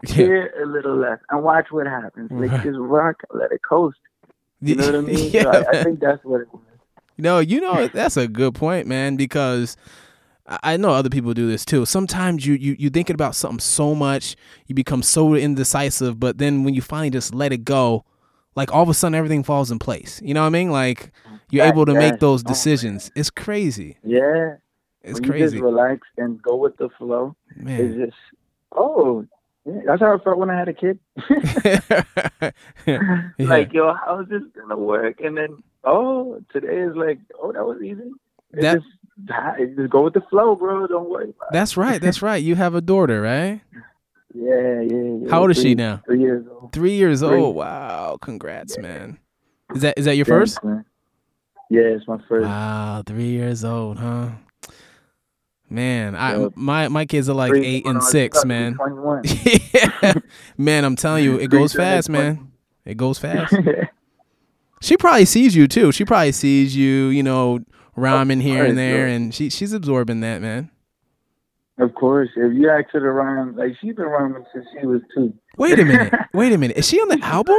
[0.08, 0.14] yeah.
[0.14, 3.98] care a little less and watch what happens like just rock let it coast
[4.60, 6.62] you know what i mean yeah, so I, I think that's what it was
[7.20, 7.96] No, you know hmm.
[7.96, 9.16] that's a good point, man.
[9.16, 9.76] Because
[10.46, 11.84] I know other people do this too.
[11.86, 16.64] Sometimes you you you thinking about something so much, you become so indecisive, but then
[16.64, 18.04] when you finally just let it go,
[18.56, 20.20] like all of a sudden everything falls in place.
[20.24, 20.70] You know what I mean?
[20.70, 21.12] Like
[21.50, 23.10] you're able to make those Oh, decisions.
[23.14, 23.96] It's crazy.
[24.02, 24.56] yeah
[25.02, 27.80] It's when crazy, just relax and go with the flow Man.
[27.80, 28.18] it's just
[28.72, 29.26] oh
[29.66, 30.98] that's how I felt when I had a kid.
[32.86, 33.12] Yeah.
[33.38, 35.20] Like, yo, how's this gonna work?
[35.20, 38.10] And then, oh, today is like, oh, that was easy.
[38.52, 38.86] It That- just,
[39.76, 40.86] just go with the flow, bro.
[40.86, 41.34] Don't worry.
[41.52, 42.00] That's right.
[42.00, 42.42] That's right.
[42.42, 43.60] You have a daughter, right?
[44.34, 45.30] Yeah, yeah, yeah.
[45.30, 46.00] How old is she now?
[46.06, 46.72] Three years old.
[46.72, 47.36] Three years Three.
[47.36, 47.56] old.
[47.56, 48.16] Wow.
[48.20, 49.18] Congrats, man.
[49.74, 50.64] Is that is that your Thanks, first?
[50.64, 50.84] man.
[51.68, 52.46] Yeah, it's my first.
[52.46, 54.30] Wow, three years old, huh?
[55.68, 59.22] Man, I my my kids are like Three eight and six, 2021.
[59.22, 59.60] man.
[60.02, 60.12] yeah.
[60.58, 62.50] Man, I'm telling you, it goes fast, man.
[62.84, 63.54] It goes fast.
[64.80, 65.92] She probably sees you too.
[65.92, 67.60] She probably sees you, you know,
[67.96, 70.70] rhyming here and there, and she she's absorbing that, man.
[71.78, 75.02] of course, if you ask her to rhyme, like she's been rhyming since she was
[75.14, 75.34] two.
[75.58, 76.12] Wait a minute.
[76.32, 76.76] Wait a minute.
[76.78, 77.56] Is she on the album?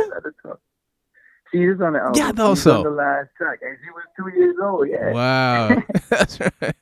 [1.52, 2.14] She is on the album.
[2.16, 2.82] Yeah, She's so.
[2.84, 4.88] The last track, and she was two years old.
[4.90, 5.12] Yeah.
[5.12, 5.84] Wow.
[6.10, 6.76] That's right.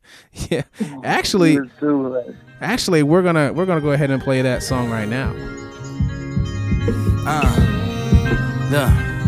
[0.49, 0.61] Yeah.
[1.03, 4.89] Actually, She was two, actually, we're gonna we're gonna go ahead and play that song
[4.91, 5.33] right now.
[7.25, 9.18] Uh, yeah.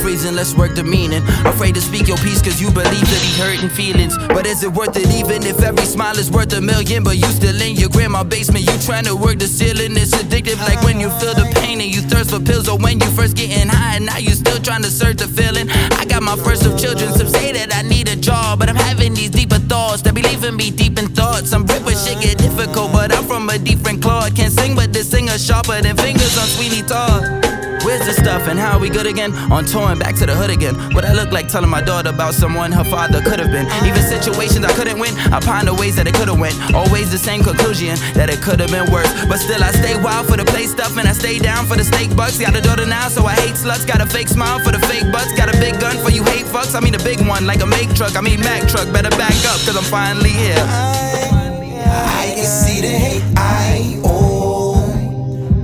[0.00, 1.22] Freezing, let's work the meaning.
[1.44, 4.16] Afraid to speak your piece cause you believe that he hurting feelings.
[4.28, 7.04] But is it worth it even if every smile is worth a million?
[7.04, 9.92] But you still in your grandma basement, you trying to work the ceiling.
[9.96, 12.98] It's addictive like when you feel the pain and you thirst for pills or when
[12.98, 15.68] you first getting high and now you still trying to search the feeling.
[16.00, 18.76] I got my first of children, some say that I need a job, but I'm
[18.76, 21.52] having these deeper thoughts that be leaving me deep in thoughts.
[21.52, 24.34] I'm ripping shit get difficult, but I'm from a different cloth.
[24.34, 27.49] Can't sing, but this singer sharper than fingers on Sweeney Todd.
[27.84, 29.34] Where's the stuff and how are we good again?
[29.50, 30.74] On tour and back to the hood again.
[30.92, 33.66] What I look like telling my daughter about someone her father could have been.
[33.88, 36.54] Even situations I couldn't win, I ponder ways that it could have went.
[36.74, 39.08] Always the same conclusion that it could have been worse.
[39.28, 41.84] But still I stay wild for the play stuff and I stay down for the
[41.84, 42.38] steak bucks.
[42.38, 43.86] Got a daughter now, so I hate sluts.
[43.86, 45.32] Got a fake smile for the fake butts.
[45.32, 46.74] Got a big gun for you hate fucks.
[46.74, 48.16] I mean a big one, like a make truck.
[48.16, 48.92] I mean Mack truck.
[48.92, 50.60] Better back up, cause I'm finally here.
[50.60, 54.39] I can see the hate I.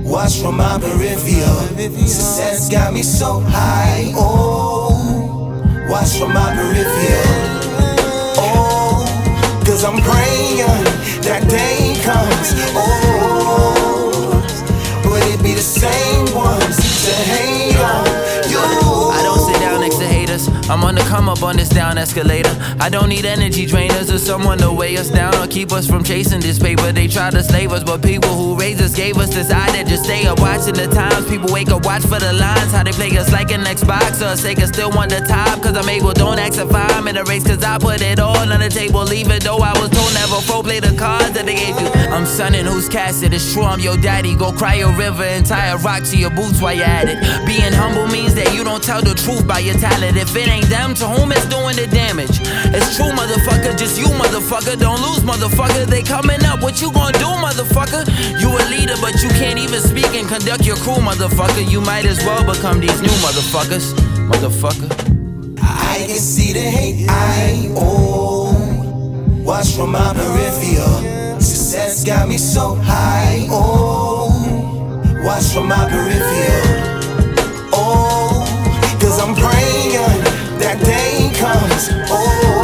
[0.07, 1.67] Watch from my peripheral.
[2.07, 4.13] Success got me so high.
[4.15, 4.89] Oh,
[5.89, 7.27] watch from my peripheral.
[8.39, 9.03] Oh,
[9.65, 10.63] cause I'm praying
[11.27, 12.53] that day comes.
[12.73, 12.86] Oh,
[21.07, 22.53] come up on this down escalator.
[22.79, 26.03] I don't need energy drainers or someone to weigh us down or keep us from
[26.03, 26.91] chasing this paper.
[26.91, 30.27] They try to slave us, but people who raised us gave us decided to stay
[30.27, 31.27] up watching the times.
[31.29, 34.35] People wake up, watch for the lines, how they play us like an Xbox or
[34.35, 35.61] Sega still want the top.
[35.63, 38.37] Cause I'm able, don't ask if I'm in a race, cause I put it all
[38.37, 39.11] on the table.
[39.13, 41.87] Even though I was told never pro play the cards that they gave you.
[42.11, 43.33] I'm sonning who's cast it.
[43.33, 44.35] It's true, I'm your daddy.
[44.35, 47.17] Go cry a river and tie a rock to your boots while you're at it.
[47.47, 50.17] Being humble means that you don't tell the truth by your talent.
[50.17, 52.41] If it ain't them, to whom it's doing the damage?
[52.73, 53.77] It's true, motherfucker.
[53.77, 54.79] Just you, motherfucker.
[54.79, 55.85] Don't lose, motherfucker.
[55.85, 56.61] They coming up.
[56.61, 58.01] What you gonna do, motherfucker?
[58.41, 61.69] You a leader, but you can't even speak and conduct your crew, motherfucker.
[61.69, 63.93] You might as well become these new motherfuckers,
[64.29, 64.89] motherfucker.
[65.61, 68.57] I can see the hate I owe.
[69.43, 71.39] Watch from my peripheral.
[71.39, 73.45] Success got me so high.
[73.49, 74.31] Oh,
[75.23, 77.69] watch from my peripheral.
[77.71, 78.16] Oh,
[80.67, 81.87] that day comes.
[82.11, 82.56] Oh,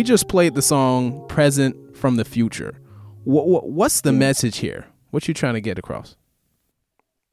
[0.00, 2.80] We just played the song "Present from the Future."
[3.24, 4.86] What, what what's the message here?
[5.10, 6.16] What you trying to get across?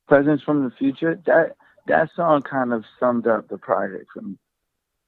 [0.09, 1.17] Presence from the Future.
[1.27, 1.55] That
[1.87, 4.35] that song kind of summed up the project for me.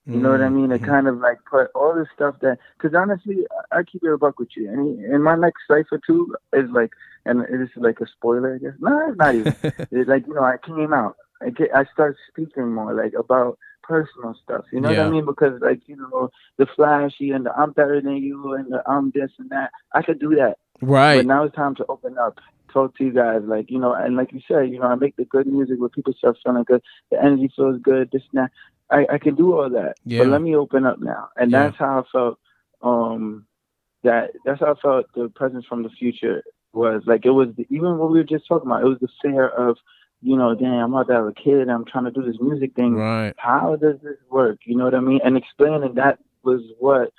[0.06, 0.72] You know what I mean?
[0.72, 0.86] It mm-hmm.
[0.86, 4.17] kind of like put all the stuff that, because honestly, I I keep it a
[4.17, 4.69] buck with you.
[4.69, 6.91] And in my next cipher too is like,
[7.26, 8.80] and this is like a spoiler, I guess.
[8.80, 9.54] No, it's not even.
[9.91, 11.17] it's like you know, I came out.
[11.41, 14.65] I get, I start speaking more like about personal stuff.
[14.71, 15.25] You know what I mean?
[15.25, 19.12] Because like you know, the flashy and the I'm better than you and the I'm
[19.13, 19.71] this and that.
[19.93, 20.56] I could do that.
[20.82, 21.17] Right.
[21.17, 22.36] But now it's time to open up,
[22.71, 25.15] talk to you guys, like you know, and like you said, you know, I make
[25.17, 28.52] the good music where people start feeling good, the energy feels good, this and that.
[28.91, 30.19] I, I can do all that, Yeah.
[30.19, 31.63] but let me open up now, and Yeah.
[31.63, 32.39] that's how I felt.
[32.82, 33.45] Um,
[34.04, 36.41] that that's how I felt the presence from the future
[36.73, 38.84] was like it was even what we were just talking about.
[38.84, 39.78] It was the fear of,
[40.21, 41.69] you know, damn, I'm about to have a kid.
[41.69, 42.95] I'm trying to do this music thing.
[42.95, 43.34] Right.
[43.38, 44.60] How does this work?
[44.65, 45.19] You know what I mean?
[45.23, 47.12] And explaining that was what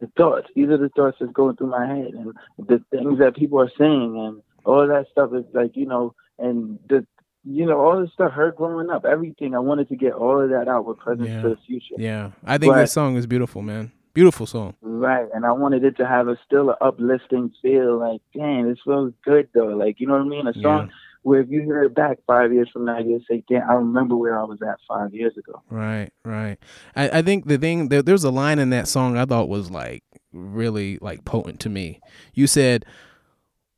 [0.00, 0.48] the thoughts.
[0.54, 3.70] These are the thoughts that's going through my head, and the things that people are
[3.78, 7.06] saying, and all that stuff is like you know, and the
[7.46, 9.54] you know, all this stuff, her growing up, everything.
[9.54, 11.42] I wanted to get all of that out with Presence Yeah.
[11.42, 11.94] for the Future.
[11.98, 13.92] Yeah, I think But- this song is beautiful, man.
[14.14, 14.74] Beautiful song.
[14.80, 15.26] Right.
[15.34, 17.98] And I wanted it to have a still an uplifting feel.
[17.98, 19.66] Like, damn, this feels good though.
[19.76, 20.46] Like, you know what I mean?
[20.46, 20.92] A song Yeah.
[21.24, 24.14] Where if you hear it back five years from now, you'll say, damn, I remember
[24.14, 25.62] where I was at five years ago.
[25.70, 26.58] Right, right.
[26.94, 29.70] I, I think the thing there, there's a line in that song I thought was
[29.70, 32.00] like really like potent to me.
[32.34, 32.84] You said,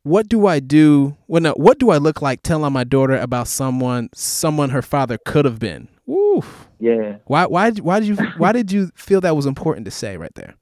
[0.03, 1.17] "What do I do?
[1.29, 5.17] Well, no, what do I look like telling my daughter about someone someone her father
[5.25, 6.43] could have been?" Woo.
[6.81, 7.19] Yeah.
[7.27, 10.35] Why why why did you why did you feel that was important to say right
[10.35, 10.57] there?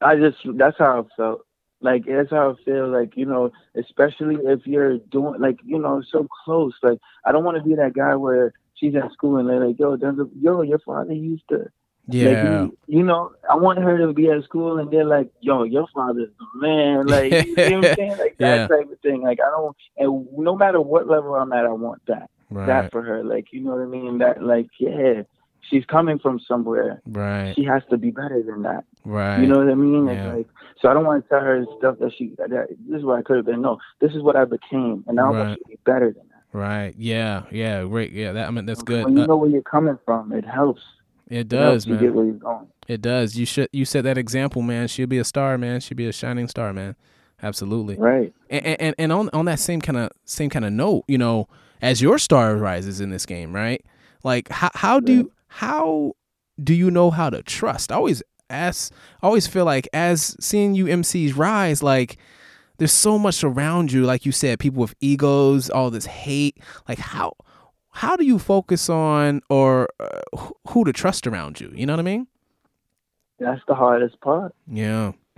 [0.00, 1.46] I just that's how I felt.
[1.84, 2.88] Like that's how I feel.
[2.88, 6.72] Like you know, especially if you're doing like you know so close.
[6.82, 9.78] Like I don't want to be that guy where she's at school and they're like,
[9.78, 11.66] "Yo, a, yo, your father used to."
[12.06, 12.28] Yeah.
[12.28, 15.62] Like, he, you know, I want her to be at school and they're like, "Yo,
[15.64, 18.16] your father's the man." Like you know what I'm saying?
[18.18, 18.66] Like that Yeah.
[18.66, 19.22] type of thing.
[19.22, 19.76] Like I don't.
[19.98, 22.30] And no matter what level I'm at, I want that.
[22.50, 22.66] right.
[22.66, 23.22] That for her.
[23.24, 24.18] Like you know what I mean?
[24.18, 25.22] That like yeah,
[25.68, 27.00] she's coming from somewhere.
[27.06, 27.54] right.
[27.56, 28.84] She has to be better than that.
[29.04, 29.40] Right.
[29.40, 30.06] You know what I mean?
[30.08, 30.34] Yeah.
[30.34, 30.48] like
[30.80, 33.22] so I don't want to tell her stuff that she that this is what I
[33.22, 33.62] could have been.
[33.62, 35.58] No, this is what I became, and now I want Right.
[35.58, 36.58] you to be better than that.
[36.58, 36.94] Right.
[36.98, 37.42] Yeah.
[37.50, 37.84] Yeah.
[37.84, 38.12] Great.
[38.12, 38.32] Yeah.
[38.32, 39.04] That I mean that's good.
[39.04, 40.82] When you Uh, know where you're coming from, it helps.
[41.28, 42.66] it It does, helps you get where you're going.
[42.86, 43.36] It does.
[43.36, 43.68] You should.
[43.72, 44.88] You set that example, man.
[44.88, 45.80] She'll be a star, man.
[45.80, 46.96] She'll be a shining star, man.
[47.42, 47.96] Absolutely.
[47.96, 48.32] Right.
[48.50, 51.48] And and, and on on that same kind of same kind of note, you know,
[51.82, 53.84] as your star rises in this game, right?
[54.22, 55.30] Like how how do.
[55.58, 56.14] How
[56.62, 57.92] do you know how to trust?
[57.92, 58.92] I always ask.
[59.22, 62.18] I always feel like as seeing you MCs rise, like
[62.78, 64.04] there's so much around you.
[64.04, 66.58] Like you said, people with egos, all this hate.
[66.88, 67.34] Like how
[67.90, 71.70] how do you focus on or uh, who to trust around you?
[71.72, 72.26] You know what I mean?
[73.38, 74.56] That's the hardest part.
[74.66, 75.12] Yeah,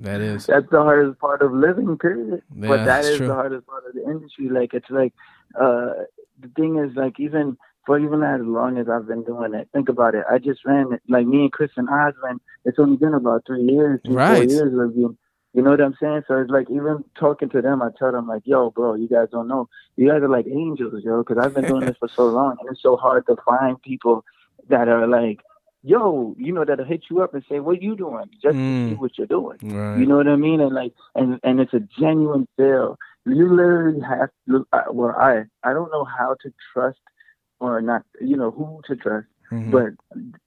[0.00, 0.46] that is.
[0.46, 2.42] That's the hardest part of living, period.
[2.52, 3.28] Yeah, but that's true.
[3.28, 4.48] the hardest part of the industry.
[4.48, 5.12] Like it's like
[5.54, 6.02] uh
[6.40, 9.88] the thing is like even for even as long as I've been doing it, think
[9.88, 10.24] about it.
[10.30, 13.42] I just ran it like me and Chris and Oz ran it's only been about
[13.46, 14.36] three years, three, Right.
[14.36, 15.16] four years of being
[15.54, 16.22] you know what I'm saying?
[16.26, 19.28] So it's like even talking to them, I tell them like, "Yo, bro, you guys
[19.30, 19.68] don't know.
[19.96, 22.70] You guys are like angels, yo." Because I've been doing this for so long, and
[22.70, 24.24] it's so hard to find people
[24.70, 25.40] that are like,
[25.82, 28.86] "Yo," you know, that'll hit you up and say, "What you doing?" Just Mm.
[28.86, 29.58] to see what you're doing.
[29.62, 29.98] Right.
[29.98, 30.60] You know what I mean?
[30.62, 32.96] And like, and and it's a genuine feel.
[33.26, 34.66] You literally have to.
[34.72, 37.00] uh, Well, I I don't know how to trust
[37.70, 38.02] or not.
[38.20, 39.70] You know who to trust, Mhm.
[39.70, 39.90] but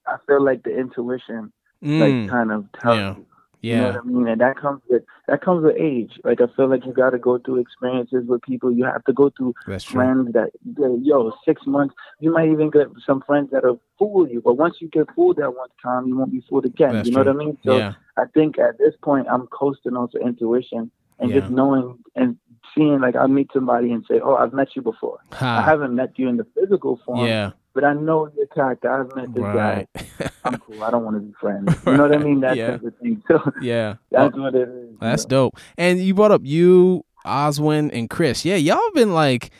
[0.07, 1.51] I feel like the intuition
[1.83, 3.15] Mm, like kind of tells yeah.
[3.15, 3.25] you.
[3.61, 3.91] You know yeah.
[3.95, 4.27] what I mean?
[4.27, 6.19] And that comes with that comes with age.
[6.23, 8.71] Like I feel like you got to go through experiences with people.
[8.71, 9.53] You have to go through
[9.91, 11.93] friends that yo six months.
[12.19, 15.55] You might even get some friends that'll fool you, but once you get fooled that
[15.55, 16.93] one time, you won't be fooled again.
[16.93, 17.33] That's you know true.
[17.33, 17.57] what I mean?
[17.65, 17.93] So yeah.
[18.17, 21.39] I think at this point I'm coasting onto intuition and Yeah.
[21.39, 22.37] just knowing and
[22.73, 25.19] seeing like I meet somebody and say, "Oh, I've met you before.
[25.39, 27.51] I haven't met you in the physical form, Yeah.
[27.73, 28.89] but I know your character.
[28.91, 29.87] I've met this Right.
[29.93, 30.29] guy.
[30.43, 30.83] I'm cool.
[30.83, 31.73] I don't want to be friends.
[31.85, 32.39] You know what I mean?
[32.41, 32.71] That Yeah.
[32.71, 33.21] type of thing.
[33.27, 33.95] So yeah.
[34.11, 34.89] that's what it is.
[34.91, 35.29] you That's know?
[35.51, 35.57] dope.
[35.77, 38.45] And you brought up you, Oswin, and Chris.
[38.45, 39.51] Yeah, y'all been like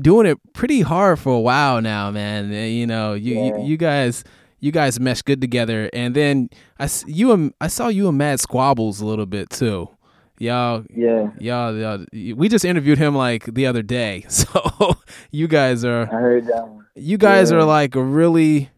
[0.00, 2.52] doing it pretty hard for a while now, man.
[2.52, 3.56] You know, you Yeah.
[3.58, 4.24] you, you guys
[4.60, 5.90] you guys mesh good together.
[5.92, 6.48] And then
[6.78, 9.88] I you and I saw you and Mad Squabbles a little bit too.
[10.38, 14.24] Y'all Yeah, y'all, y'all we just interviewed him like the other day.
[14.28, 14.96] So
[15.30, 16.86] you guys are I heard that one.
[16.94, 17.58] you guys Yeah.
[17.58, 18.70] are like a really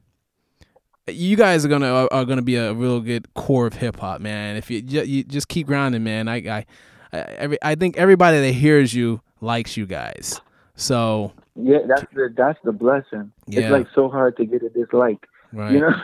[1.09, 4.21] you guys are gonna are, are gonna be a real good core of hip hop,
[4.21, 4.57] man.
[4.57, 6.29] If you, you just keep grinding, man.
[6.29, 6.67] I I
[7.13, 10.41] I, every, I think everybody that hears you likes you guys.
[10.75, 13.33] So Yeah, that's the that's the blessing.
[13.47, 13.61] Yeah.
[13.61, 15.27] It's like so hard to get a dislike.
[15.53, 15.95] Right, You know?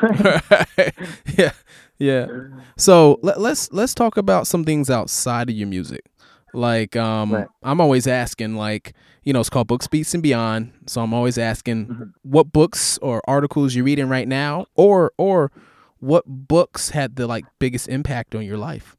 [1.39, 1.53] yeah,
[1.99, 2.27] yeah.
[2.77, 6.03] So let, let's let's talk about some things outside of your music.
[6.55, 7.47] Like um, Right.
[7.63, 10.73] I'm always asking, like you know, it's called Books, Beats, and Beyond.
[10.87, 12.03] So I'm always asking, Mm-hmm.
[12.23, 15.51] what books or articles you're reading right now, or or
[16.01, 18.97] what books had the like biggest impact on your life.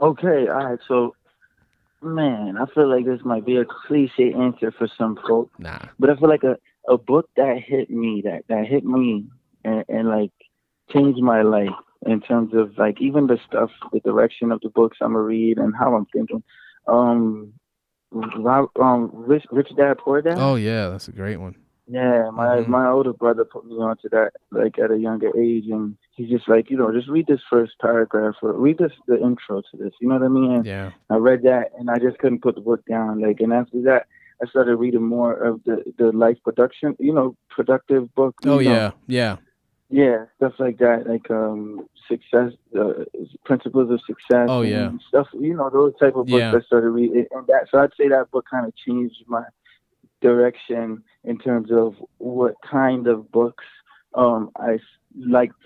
[0.00, 0.78] okay, all right.
[0.88, 1.14] So,
[2.02, 6.10] man, I feel like this might be a cliche answer for some folks, Nah, but
[6.10, 6.56] I feel like a
[6.88, 9.26] a book that hit me that that hit me
[9.64, 10.30] and, and like
[10.90, 11.70] changed my life
[12.06, 15.58] in terms of like even the stuff, the direction of the books I'm gonna read
[15.58, 16.42] and how I'm thinking.
[16.88, 17.52] Um,
[18.10, 20.38] Rob, um, Rich, Rich Dad Poor Dad.
[20.38, 21.56] oh yeah, that's a great one.
[21.86, 22.68] Yeah, my Mhm.
[22.68, 26.48] my older brother put me onto that like at a younger age, and he's just
[26.48, 29.92] like, you know, just read this first paragraph or read this the intro to this.
[30.00, 30.52] You know what I mean?
[30.52, 33.20] And Yeah, I read that, and I just couldn't put the book down.
[33.20, 34.06] Like, and after that,
[34.42, 38.34] I started reading more of the the life production, you know, productive book.
[38.44, 38.74] oh you know.
[38.74, 39.36] yeah, yeah,
[39.88, 43.04] Yeah, stuff like that, like um, success, uh,
[43.44, 44.48] principles of success.
[44.48, 44.90] Oh, yeah.
[45.08, 45.28] stuff.
[45.32, 46.54] You know, those type of books Yeah.
[46.56, 47.68] I started reading, and that.
[47.70, 49.44] So I'd say that book kind of changed my
[50.20, 53.64] direction in terms of what kind of books
[54.14, 54.78] um I
[55.16, 55.62] liked.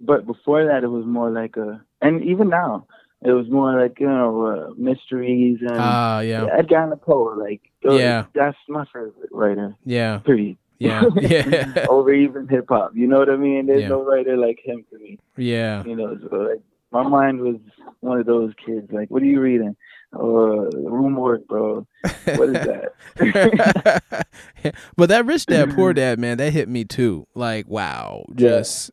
[0.00, 2.86] But before that, it was more like a, and even now,
[3.24, 7.34] it was more like you know uh, mysteries and Ah, yeah, Edgar Allan Poe.
[7.38, 8.26] Like, uh, Yeah.
[8.34, 9.74] that's my favorite writer.
[9.84, 10.56] yeah, Period.
[10.78, 13.66] yeah, yeah, Over even hip hop, you know what I mean?
[13.66, 13.88] There's Yeah.
[13.88, 15.18] no writer like him to me.
[15.36, 15.82] yeah.
[15.84, 16.60] You know, so like
[16.92, 17.56] my mind was
[18.00, 18.92] one of those kids.
[18.92, 19.74] Like, what are you reading?
[20.12, 21.86] Or room work, bro.
[22.36, 22.92] What is that?
[24.96, 28.58] but that rich dad poor dad man that hit me too like wow Yeah.
[28.60, 28.90] just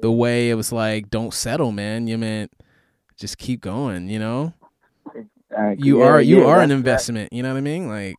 [0.00, 2.50] the way it was like don't settle man you meant
[3.22, 4.52] just keep going you know
[5.78, 8.16] you yeah, are you yeah, are an investment you know what i mean like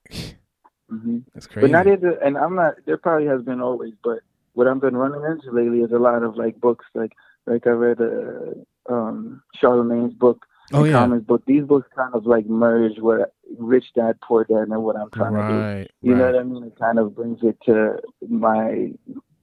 [0.91, 1.23] Mhm.
[1.33, 2.75] that's crazy But not even, and I'm not.
[2.85, 4.19] There probably has been always, but
[4.53, 7.13] what I've been running into lately is a lot of like books, like
[7.47, 11.41] like I read uh, um, Charlemagne's book, oh yeah Commons book.
[11.47, 15.33] These books kind of like merge what Rich Dad Poor Dad and what I'm trying
[15.33, 15.59] to do.
[15.59, 16.63] right You know what I mean?
[16.65, 17.97] It kind of brings it to
[18.29, 18.91] my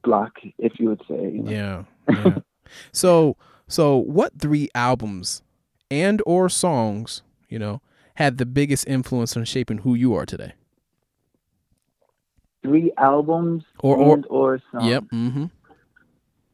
[0.05, 1.23] block, if you would say.
[1.35, 1.51] You know?
[1.51, 1.77] yeah
[2.09, 2.39] yeah
[2.93, 3.37] so
[3.67, 5.43] so what three albums
[5.91, 7.81] and or songs you know
[8.15, 10.53] had the biggest influence on shaping who you are today
[12.63, 14.85] Three albums Or- or- and or songs.
[14.87, 15.47] yep mm-hmm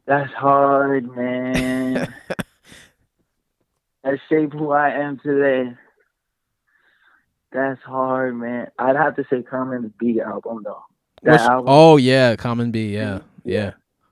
[0.05, 2.13] That's hard, man.
[4.03, 5.73] that shaped who I am today.
[7.51, 8.67] That's hard, man.
[8.79, 10.81] I'd have to say Common's Be album though.
[11.23, 13.71] That album, oh yeah common Be yeah yeah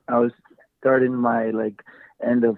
[0.09, 0.33] I was
[0.81, 1.81] starting my like
[2.21, 2.57] end of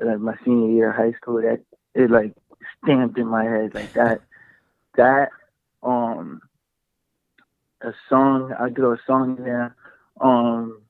[0.00, 1.42] like, my senior year of high school.
[1.42, 1.60] That
[1.94, 2.34] it like
[2.82, 4.20] stamped in my head like that.
[4.96, 5.30] that
[5.82, 6.40] um
[7.82, 9.76] a song I do a song in there.
[10.20, 10.82] Um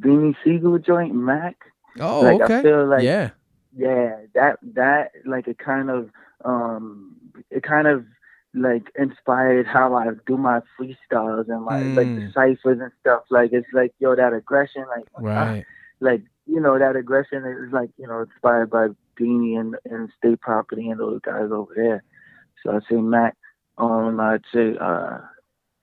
[0.00, 1.56] Beanie Sigel joint Mac.
[2.00, 3.30] oh like okay I feel like yeah
[3.76, 6.10] yeah that that like it kind of
[6.44, 7.16] um
[7.50, 8.04] it kind of
[8.54, 12.32] like inspired how I do my freestyles and my like the Mm.
[12.32, 13.24] ciphers and stuff.
[13.30, 15.64] Like it's like yo that aggression, like right
[16.00, 18.88] like you know that aggression is like you know inspired by
[19.18, 22.04] Beanie and, and State Property and those guys over there.
[22.62, 23.36] So I say Mac.
[23.78, 25.18] Um, I'd say uh,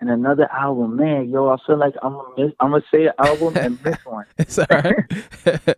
[0.04, 3.14] and another album, man, yo, I feel like I'm gonna miss, I'm gonna say an
[3.20, 4.26] album and miss one.
[4.38, 5.08] It's all right.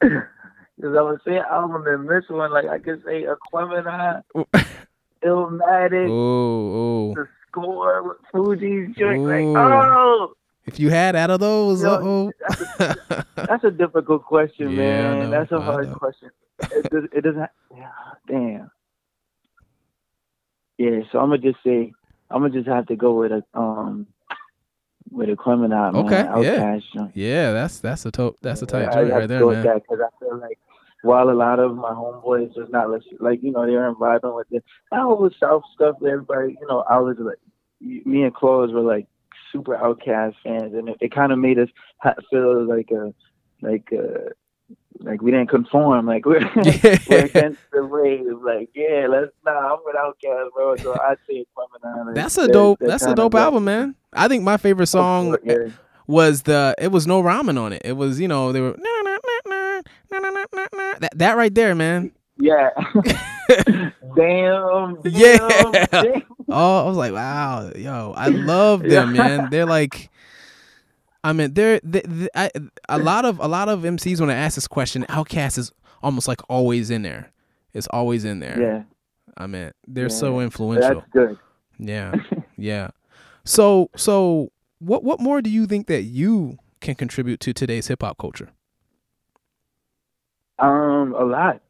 [0.00, 2.50] Cause I'm gonna say an album and miss one.
[2.50, 4.22] Like I could say Aquemini,
[5.24, 7.14] Illmatic, oh, oh.
[7.14, 9.22] the score Fugees joint.
[9.22, 10.34] Like, oh,
[10.68, 12.32] If you had out of those, Yo, uh-oh.
[13.36, 15.18] that's a difficult question, Yeah, man.
[15.18, 15.94] know, That's a hard know.
[15.94, 16.30] question.
[16.60, 17.50] It, does, it doesn't.
[17.76, 17.90] Yeah,
[18.26, 18.70] damn.
[20.78, 21.92] Yeah, so I'm gonna just say
[22.30, 24.06] I'm gonna just have to go with a um
[25.10, 25.96] with Aquemini, man.
[25.96, 26.76] Okay, yeah.
[26.76, 29.64] Outkast yeah, that's that's a to- that's a tight I- joint right there, man.
[29.64, 30.58] that because I feel like
[31.02, 34.46] while a lot of my homeboys was not listening, like you know they're vibing with
[34.50, 34.64] it.
[34.92, 35.96] I was South stuff.
[36.06, 37.38] Everybody, you know, I was like
[37.80, 39.06] me and Claus were like
[39.52, 41.68] super Outkast fans, and it, it kind of made us
[42.30, 43.14] feel like a
[43.62, 44.32] like a
[45.00, 46.06] like we didn't conform.
[46.06, 48.26] Like we're, we're against the wave.
[48.42, 49.74] Like yeah, let's nah.
[49.74, 50.76] I'm with Outkast, bro.
[50.76, 52.14] So I see it coming on.
[52.14, 52.78] That's a dope.
[52.80, 53.94] That's, that's a dope album, man.
[54.12, 55.68] I think my favorite oh, song yeah.
[56.06, 56.74] was the.
[56.78, 57.82] It was no ramen on it.
[57.84, 60.98] It was you know they were nah, nah, nah, nah, nah, nah, nah, nah.
[61.00, 62.12] that that right there, man.
[62.40, 62.70] Yeah.
[63.48, 64.98] damn, damn.
[65.04, 65.86] Yeah.
[65.90, 66.22] damn.
[66.48, 69.22] Oh, I was like, wow, yo, I love them, Yeah.
[69.26, 69.48] man.
[69.50, 70.08] They're like,
[71.24, 72.50] I mean, they're they, they, I,
[72.88, 75.72] a lot of a lot of MCs when I ask this question, Outkast is
[76.02, 77.32] almost like always in there.
[77.74, 78.60] It's always in there.
[78.60, 78.82] Yeah.
[79.36, 81.00] I mean, they're so influential.
[81.00, 81.38] That's good.
[81.78, 82.14] Yeah,
[82.56, 82.90] yeah.
[83.44, 88.02] So, so what what more do you think that you can contribute to today's hip
[88.02, 88.50] hop culture?
[90.58, 91.60] Um, a lot.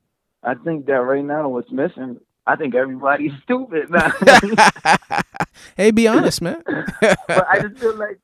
[0.43, 2.21] I think that right now what's missing.
[2.47, 4.11] I think everybody's stupid now.
[5.77, 6.63] hey, be honest, man.
[7.01, 8.19] but I just feel like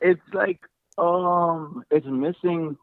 [0.00, 0.60] it's like
[0.96, 2.76] um, it's missing.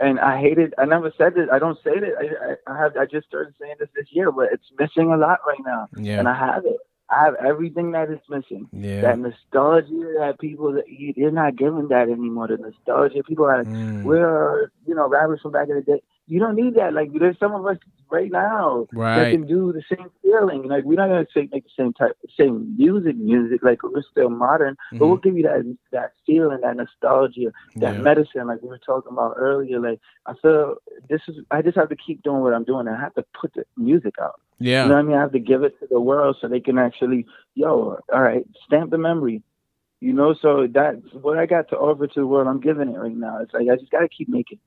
[0.00, 0.74] And I hate it.
[0.78, 1.48] I never said it.
[1.52, 2.14] I don't say it.
[2.18, 2.96] I, I, I have.
[2.96, 5.88] I just started saying this this year, but it's missing a lot right now.
[5.96, 6.76] yeah, And I have it.
[7.08, 8.68] I have everything that is missing.
[8.72, 9.02] yeah.
[9.02, 12.48] That nostalgia that people that you, you're not giving that anymore.
[12.48, 16.02] The nostalgia people are Mm, we're you know rappers from back in the day.
[16.26, 16.94] You don't need that.
[16.94, 17.76] Like there's some of us
[18.10, 18.86] right now
[19.24, 20.62] that can do the same feeling.
[20.64, 23.62] Like we're not gonna say make the same type, same music, music.
[23.62, 25.22] Like we're still modern, but we'll Mhm.
[25.22, 28.00] give you that that feeling, that nostalgia, that Yeah.
[28.00, 28.46] medicine.
[28.46, 29.78] Like we were talking about earlier.
[29.80, 30.76] Like I feel
[31.10, 31.40] this is.
[31.50, 32.88] I just have to keep doing what I'm doing.
[32.88, 34.40] I have to put the music out.
[34.60, 34.84] Yeah.
[34.84, 35.16] You know what I mean?
[35.16, 38.46] I have to give it to the world so they can actually, yo, all right,
[38.66, 39.42] stamp the memory.
[40.00, 42.46] You know, so that's what I got to offer to the world.
[42.46, 43.38] I'm giving it right now.
[43.38, 44.58] It's like I just gotta keep making,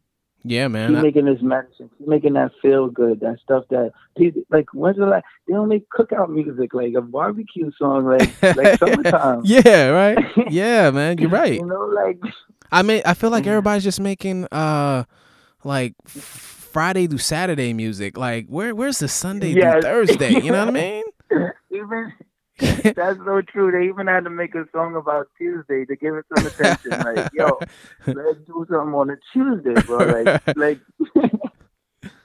[0.48, 0.90] Yeah, man.
[0.90, 4.68] keep I- making this medicine, keep making that feel good, that stuff that people like.
[4.74, 5.26] When's the last?
[5.48, 9.42] They don't make cookout music like a barbecue song, like like summertime.
[9.44, 10.18] yeah, right.
[10.50, 11.18] Yeah, man.
[11.18, 11.54] You're right.
[11.54, 12.20] You know, like
[12.72, 13.50] I mean, I feel like Mm-hmm.
[13.50, 15.04] everybody's just making uh
[15.64, 18.18] like Friday through Saturday music.
[18.18, 19.74] Like where where's the Sunday Yes.
[19.74, 20.32] through Thursday?
[20.42, 21.04] You know what I mean?
[21.72, 22.14] even
[22.96, 23.72] that's so true.
[23.72, 26.92] They even had to make a song about Tuesday to give it some attention.
[26.92, 27.60] Like, yo,
[28.08, 30.24] let's do something on a Tuesday, bro.
[30.24, 30.80] Like, like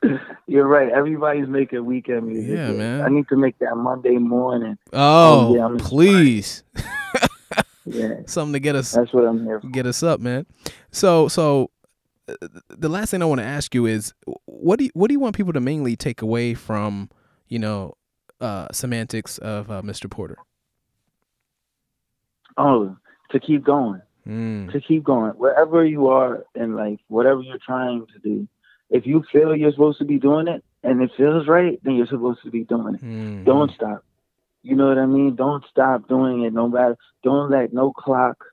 [0.47, 0.91] you're right.
[0.91, 2.57] Everybody's making weekend music.
[2.57, 3.03] Yeah, man.
[3.03, 4.79] I need to make that Monday morning.
[4.93, 6.63] Oh, yeah, please.
[7.85, 9.69] Yeah, Something to get us that's what I'm here for.
[9.69, 10.47] get us up, man.
[10.93, 11.71] So so
[12.29, 12.35] uh,
[12.69, 14.15] the last thing I want to ask you is
[14.45, 17.11] what do you, what do you want people to mainly take away from,
[17.49, 17.95] you know,
[18.43, 20.11] uh semantics of uh, Mr.
[20.11, 20.37] Porter?
[22.57, 22.97] Oh,
[23.31, 24.03] to keep going.
[24.27, 24.71] Mm.
[24.71, 28.47] to keep going wherever you are in life, whatever you're trying to do.
[28.89, 32.07] If you feel you're supposed to be doing it and it feels right, then you're
[32.07, 33.03] supposed to be doing it.
[33.03, 33.45] Mm.
[33.45, 34.05] Don't stop.
[34.63, 35.35] You know what I mean?
[35.35, 36.53] Don't stop doing it.
[36.53, 36.97] No matter.
[37.25, 38.45] Don't let no clock,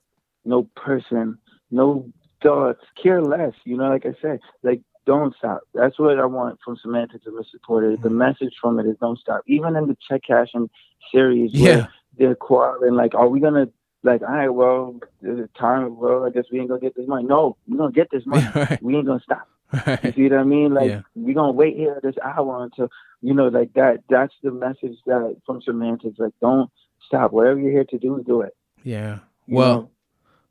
[0.44, 1.38] no person,
[1.70, 2.12] no
[2.42, 3.54] thoughts care less.
[3.64, 5.62] You know, like I said, like don't stop.
[5.74, 7.62] That's what I want from Semantics of Mr.
[7.66, 7.92] Porter.
[7.92, 8.18] The mm-hmm.
[8.18, 9.42] message from it is don't stop.
[9.48, 10.70] Even in the check cashing
[11.12, 11.76] series, Yeah.
[11.76, 13.70] where they're quarreling, like, are we gonna
[14.02, 17.26] like, all right, well, the time, well, I guess we ain't gonna get this money.
[17.28, 18.48] No, we gonna get this money.
[18.56, 18.82] right.
[18.82, 19.48] We ain't gonna stop.
[19.74, 20.16] You Right.
[20.16, 20.74] see what I mean?
[20.74, 21.02] Like Yeah.
[21.16, 22.90] we gonna wait here this hour until
[23.22, 24.00] you know, like that.
[24.10, 26.18] That's the message that from semantics.
[26.18, 26.70] Like, don't
[27.06, 27.34] stop.
[27.34, 28.56] Whatever you're here to do, do it.
[28.84, 29.20] Yeah.
[29.46, 29.90] you Well, know?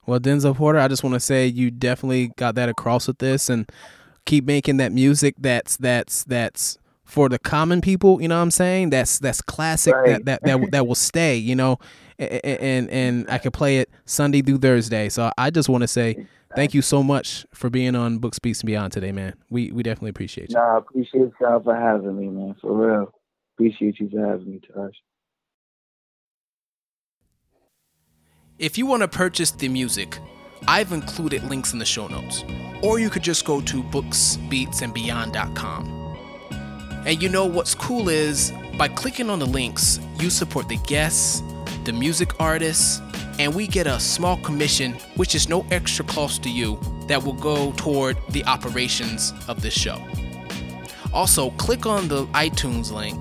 [0.06, 3.48] Well, Denzil Porter, I just want to say you definitely got that across with this,
[3.50, 3.70] and
[4.24, 8.20] keep making that music that's that's that's for the common people.
[8.20, 8.90] You know what I'm saying?
[8.90, 9.94] That's that's classic.
[9.94, 10.24] Right.
[10.24, 11.36] That that that that will stay.
[11.36, 11.78] You know,
[12.18, 15.08] A- a- and and I can play it Sunday through Thursday.
[15.08, 18.60] So I just want to say thank you so much for being on Books Beats
[18.60, 19.34] and Beyond today, man.
[19.50, 20.56] We we definitely appreciate you.
[20.56, 22.54] Nah, I appreciate y'all for having me, man.
[22.60, 23.12] For real.
[23.56, 24.94] Appreciate you for having me, Tosh.
[28.58, 30.18] If you want to purchase the music,
[30.66, 32.44] I've included links in the show notes.
[32.82, 36.16] Or you could just go to booksbeatsandbeyond.com.
[37.06, 41.42] And you know what's cool is by clicking on the links, you support the guests,
[41.84, 43.00] the music artists,
[43.38, 47.34] and we get a small commission, which is no extra cost to you, that will
[47.34, 50.02] go toward the operations of this show.
[51.12, 53.18] Also, click on the iTunes link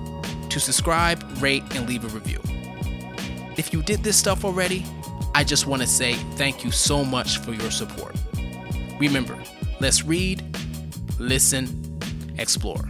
[0.49, 2.39] to subscribe, rate, and leave a review.
[3.57, 4.85] If you did this stuff already,
[5.34, 8.15] I just want to say thank you so much for your support.
[8.99, 9.38] Remember,
[9.80, 10.43] let's read,
[11.19, 11.99] listen,
[12.38, 12.89] explore.